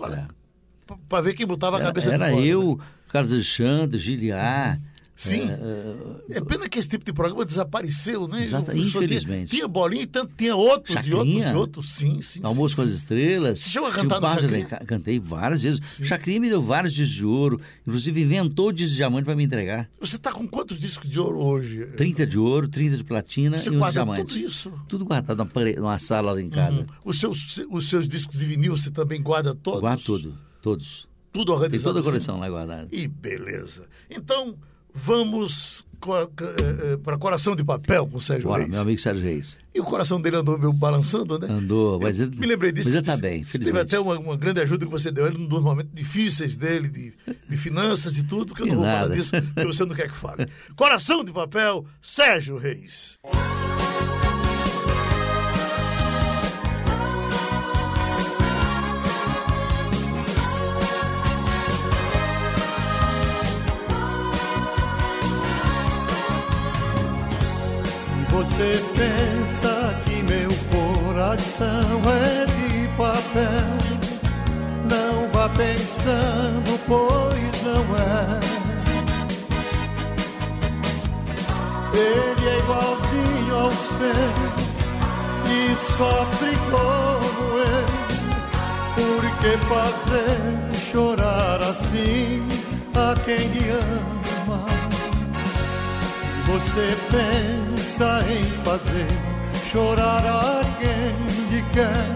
[0.00, 0.28] olha,
[1.08, 2.42] para ver quem botava a Era, cabeça era de fora.
[2.42, 2.46] né?
[2.48, 4.80] eu, Carlos Alexandre, Giliar.
[5.20, 5.50] Sim.
[5.50, 8.46] eh, É pena que esse tipo de programa desapareceu, né?
[8.46, 9.50] Só tinha- infelizmente.
[9.50, 11.52] Tinha, bolinha e tanto, tinha outros, e outros, Chacrinha.
[11.52, 11.90] e outros.
[11.94, 12.38] Sim, sim.
[12.44, 12.94] Almoço sim, com as sim.
[12.96, 13.58] Estrelas.
[13.58, 14.66] Você chegou a cantar no de Chacrinha?
[14.86, 15.80] Cantei várias vezes.
[16.04, 17.60] Chacrinha me deu vários discos de ouro.
[17.84, 19.90] Inclusive inventou o disco de diamante para me entregar.
[20.00, 21.84] Você está com quantos discos de ouro hoje?
[21.96, 24.72] 30 de ouro, 30 de platina Você e um de guarda tudo isso?
[24.88, 26.78] Tudo guardado numa, numa sala lá em casa.
[26.82, 26.86] Uhum.
[27.04, 29.80] Os, seus, os seus discos de vinil você também guarda todos?
[29.80, 31.08] Guardo tudo, todos.
[31.32, 31.90] Tudo Tem organizado?
[31.90, 32.88] toda a coleção lá guardada.
[32.90, 33.84] E beleza.
[34.08, 34.56] Então,
[34.94, 35.84] vamos
[37.02, 38.70] para Coração de Papel com o Sérgio Bora, Reis.
[38.70, 39.58] meu amigo Sérgio Reis.
[39.74, 41.48] E o coração dele andou meio balançando, né?
[41.50, 42.88] Andou, mas ele, Me lembrei disso.
[42.88, 43.80] mas ele tá disse- bem, Teve felizmente.
[43.80, 47.12] até uma, uma grande ajuda que você deu ele num dos momentos difíceis dele, de,
[47.48, 49.00] de finanças e tudo, que eu não vou nada.
[49.02, 50.46] falar disso, porque você não quer que fale.
[50.76, 53.18] Coração de Papel, Sérgio Reis.
[68.38, 73.74] Você pensa que meu coração é de papel,
[74.88, 78.38] não vá pensando, pois não é.
[81.94, 84.30] Ele é igualzinho ao seu
[85.50, 87.88] e sofre como eu.
[88.94, 90.38] Por que fazer
[90.92, 92.46] chorar assim
[92.94, 94.64] a quem lhe ama?
[96.20, 99.08] Se você pensa em fazer
[99.64, 102.14] chorar a quem lhe quer,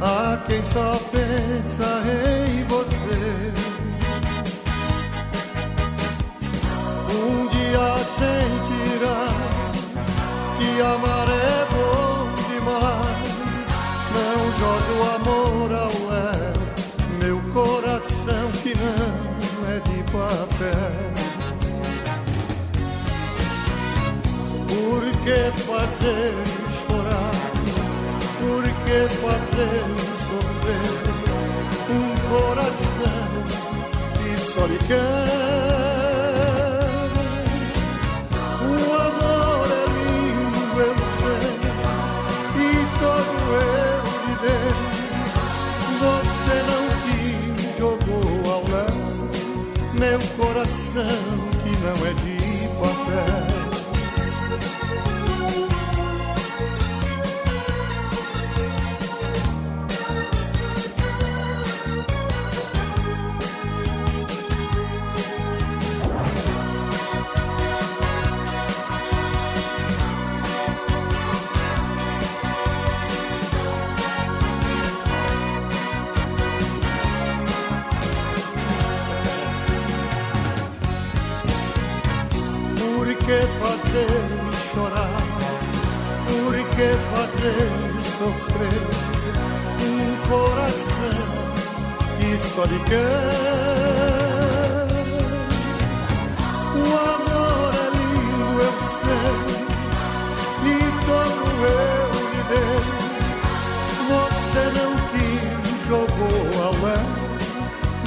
[0.00, 2.02] a quem só pensa
[2.48, 3.52] em você.
[7.14, 9.28] Um dia sentirá
[10.58, 13.30] que amar é bom demais.
[14.14, 16.54] Não jogue o amor ao léu,
[17.22, 21.07] meu coração que não é de papel.
[25.28, 26.32] que fazer
[26.86, 27.30] chorar?
[28.40, 29.84] Por que fazer
[30.26, 30.88] sofrer
[31.90, 33.28] um coração
[34.14, 35.37] que só lhe quer?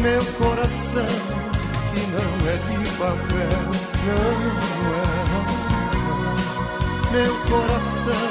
[0.02, 1.06] Meu coração
[1.94, 3.62] que não é de papel,
[4.08, 4.40] não
[4.96, 5.06] é.
[7.12, 8.30] Meu coração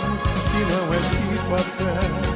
[0.51, 2.30] que não é de papel.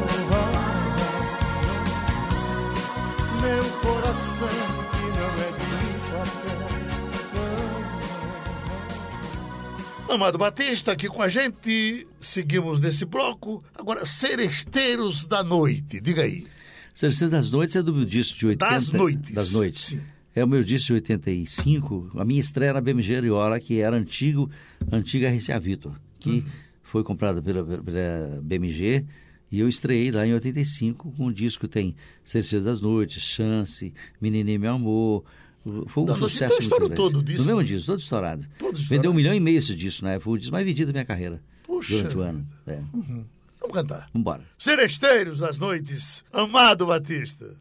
[10.08, 13.64] Amado Batista aqui com a gente, seguimos nesse bloco.
[13.74, 16.46] Agora, Seresteiros da Noite, diga aí.
[16.94, 18.70] Seresteiro das Noites é do meu disco de 80.
[18.70, 19.34] Das Noites.
[19.34, 19.82] Das Noites.
[19.86, 20.00] Sim.
[20.36, 22.12] É o meu disco de 85.
[22.16, 24.48] A minha estreia na BMG Ariola, que era antigo,
[24.92, 26.44] antiga RCA Vitor, que Uhum.
[26.82, 29.04] foi comprada pela, pela BMG.
[29.54, 31.94] E eu estreiei lá em 85 com um disco que tem
[32.24, 35.24] Cerceiros das Noites, Chance, Menininho Meu Amor.
[35.86, 37.42] Foi um Não, sucesso então estourou todo o disco.
[37.42, 38.44] No mesmo disco, todo estourado.
[38.58, 39.10] Todo Vendeu estourado.
[39.10, 40.18] um milhão e meio esse disco, né?
[40.18, 41.40] Foi o disco mais vendido da minha carreira.
[41.62, 42.44] Puxa durante o ano.
[42.66, 42.80] É.
[43.60, 43.98] Vamos cantar.
[44.12, 44.42] Vamos embora.
[44.58, 47.54] Seresteiros das Noites, Amado Batista.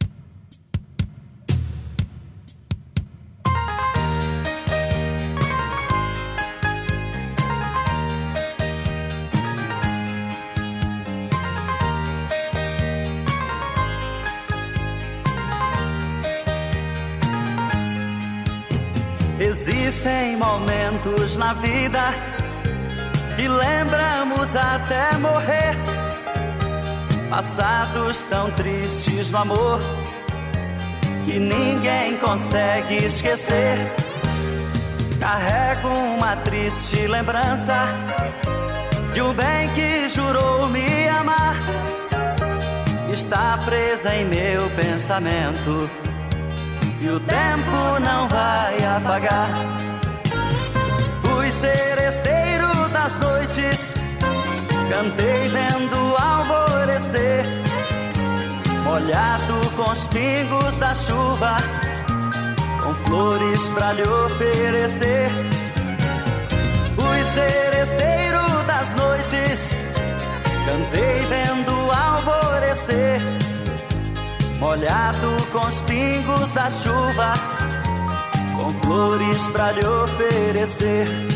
[20.03, 22.13] Existem momentos na vida
[23.37, 25.77] que lembramos até morrer.
[27.29, 29.79] Passados tão tristes no amor
[31.23, 33.77] que ninguém consegue esquecer.
[35.21, 37.93] Carrego uma triste lembrança
[39.13, 41.55] de um bem que jurou me amar.
[43.09, 45.89] Está presa em meu pensamento
[46.99, 49.92] e o tempo não vai apagar.
[51.63, 53.95] Seresteiro das noites,
[54.89, 57.45] cantei vendo alvorecer,
[58.83, 61.55] molhado com os pingos da chuva,
[62.83, 65.29] com flores pra lhe oferecer.
[66.99, 69.77] Fui seresteiro das noites,
[70.65, 73.21] cantei vendo alvorecer
[74.59, 77.33] molhado com os pingos da chuva,
[78.53, 81.32] com flores pra lhe oferecer.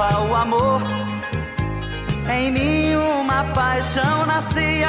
[0.00, 0.80] O amor,
[2.30, 4.88] em mim uma paixão nascia.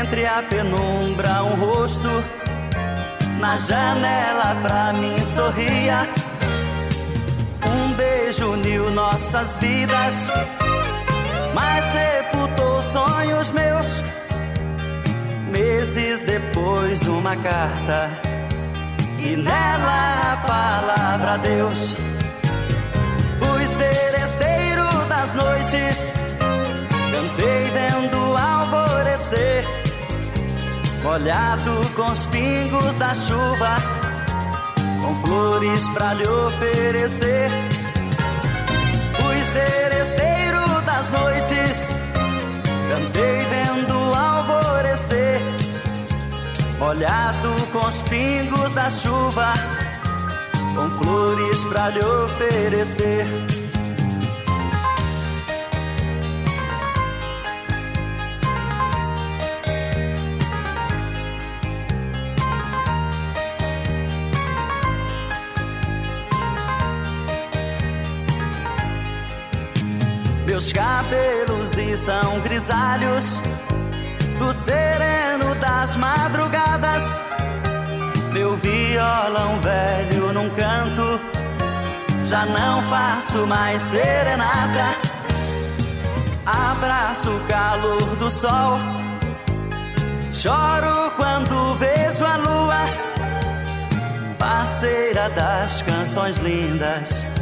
[0.00, 2.08] Entre a penumbra, um rosto
[3.40, 6.08] na janela pra mim sorria.
[7.68, 10.30] Um beijo uniu nossas vidas,
[11.54, 14.02] mas sepultou sonhos meus.
[15.50, 18.10] Meses depois, uma carta,
[19.18, 22.07] e nela a palavra Deus.
[25.28, 26.14] Das noites,
[27.12, 29.64] cantei vendo alvorecer,
[31.02, 33.76] molhado com os pingos da chuva,
[35.02, 37.50] com flores pra lhe oferecer.
[39.20, 41.96] Fui seresteiro das noites,
[42.88, 45.40] cantei vendo alvorecer,
[46.78, 49.52] molhado com os pingos da chuva,
[50.74, 53.47] com flores pra lhe oferecer.
[70.58, 73.40] Meus cabelos estão grisalhos
[74.40, 77.04] do sereno das madrugadas.
[78.32, 81.20] Meu violão velho num canto,
[82.24, 84.98] já não faço mais serenata.
[86.44, 88.78] Abraço o calor do sol,
[90.32, 92.84] choro quando vejo a lua,
[94.36, 97.37] parceira das canções lindas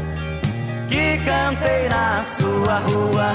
[0.88, 3.34] que cantei na sua rua.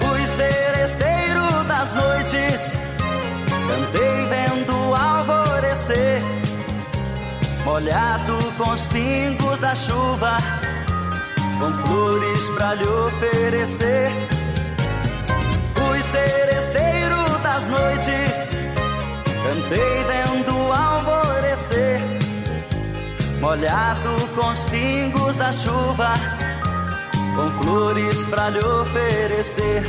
[0.00, 2.78] Fui seresteiro das noites,
[3.68, 6.22] cantei vendo alvorecer,
[7.64, 10.36] molhado com os pingos da chuva,
[11.58, 14.10] com flores pra lhe oferecer.
[15.74, 18.50] Fui seresteiro das noites,
[19.44, 20.61] cantei vendo
[23.42, 26.14] molhado com os pingos da chuva,
[27.34, 29.82] com flores pra lhe oferecer.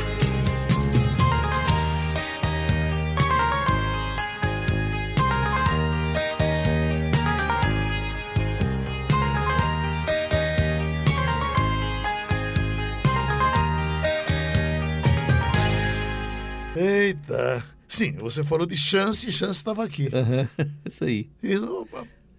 [16.76, 17.62] Eita.
[17.88, 20.10] Sim, você falou de chance e chance estava aqui.
[20.12, 20.48] Aham,
[20.84, 21.30] Isso aí.
[21.40, 21.54] E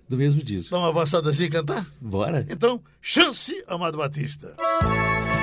[0.07, 0.71] Do mesmo disco.
[0.71, 1.85] dá uma avançada assim e cantar?
[1.99, 2.45] Bora?
[2.49, 4.53] Então, chance, Amado Batista.
[4.57, 5.34] Quero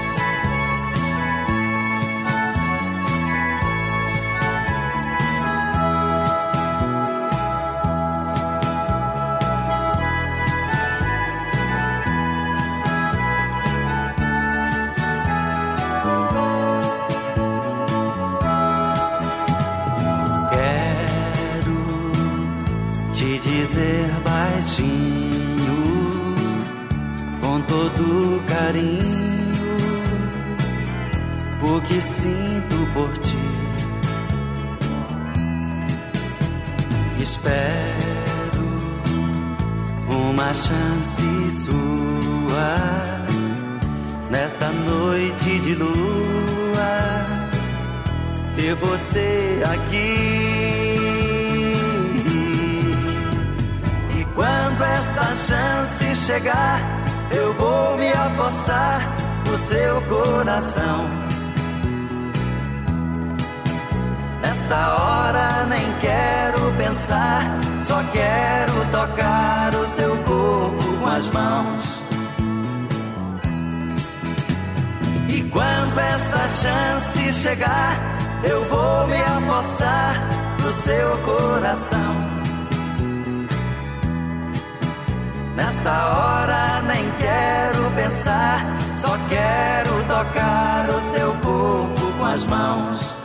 [48.86, 50.94] você aqui.
[54.18, 56.80] E quando esta chance chegar,
[57.30, 59.08] eu vou me apossar
[59.44, 61.08] do seu coração.
[64.42, 72.02] Nesta hora nem quero pensar, só quero tocar o seu corpo com as mãos.
[75.28, 78.11] E quando esta chance chegar,
[78.44, 80.28] eu vou me apossar
[80.62, 82.16] do seu coração.
[85.56, 88.64] Nesta hora nem quero pensar,
[88.96, 93.21] só quero tocar o seu corpo com as mãos.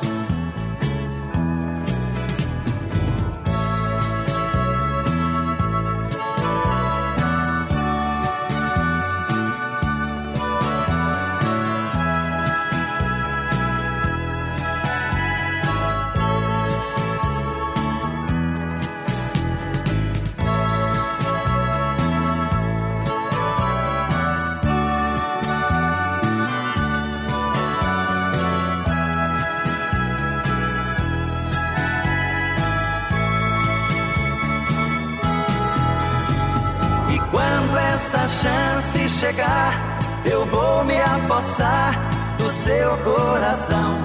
[38.98, 41.93] Chance chegar, eu vou me apossar
[42.38, 43.98] do seu coração.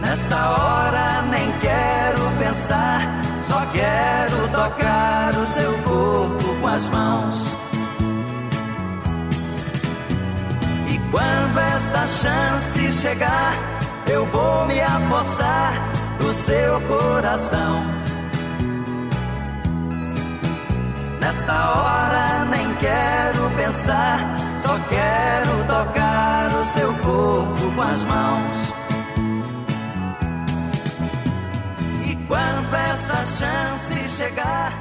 [0.00, 3.00] Nesta hora nem quero pensar,
[3.38, 7.56] só quero tocar o seu corpo com as mãos.
[10.88, 13.56] E quando esta chance chegar,
[14.06, 15.72] eu vou me apossar
[16.18, 18.03] do seu coração.
[21.34, 24.20] Nesta hora nem quero pensar,
[24.60, 28.72] só quero tocar o seu corpo com as mãos.
[32.06, 34.72] E quando esta chance chegar,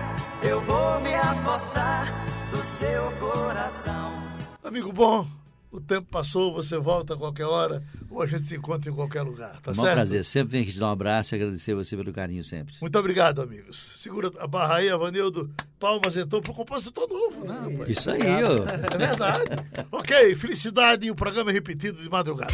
[0.43, 2.13] eu vou me apossar
[2.51, 4.13] do seu coração.
[4.63, 5.25] Amigo bom,
[5.73, 9.23] o tempo passou, você volta a qualquer hora, ou a gente se encontra em qualquer
[9.23, 9.95] lugar, tá Bom certo?
[9.95, 10.23] prazer.
[10.23, 12.75] Sempre venho aqui te dar um abraço e agradecer você pelo carinho sempre.
[12.79, 13.95] Muito obrigado, amigos.
[13.97, 15.49] Segura a barra aí, Avanildo.
[15.79, 17.71] Palmas então pro compositor novo, né?
[17.71, 17.89] rapaz?
[17.89, 18.93] Isso aí, ó.
[18.93, 19.65] É verdade.
[19.91, 22.53] ok, felicidade e o programa é repetido de madrugada.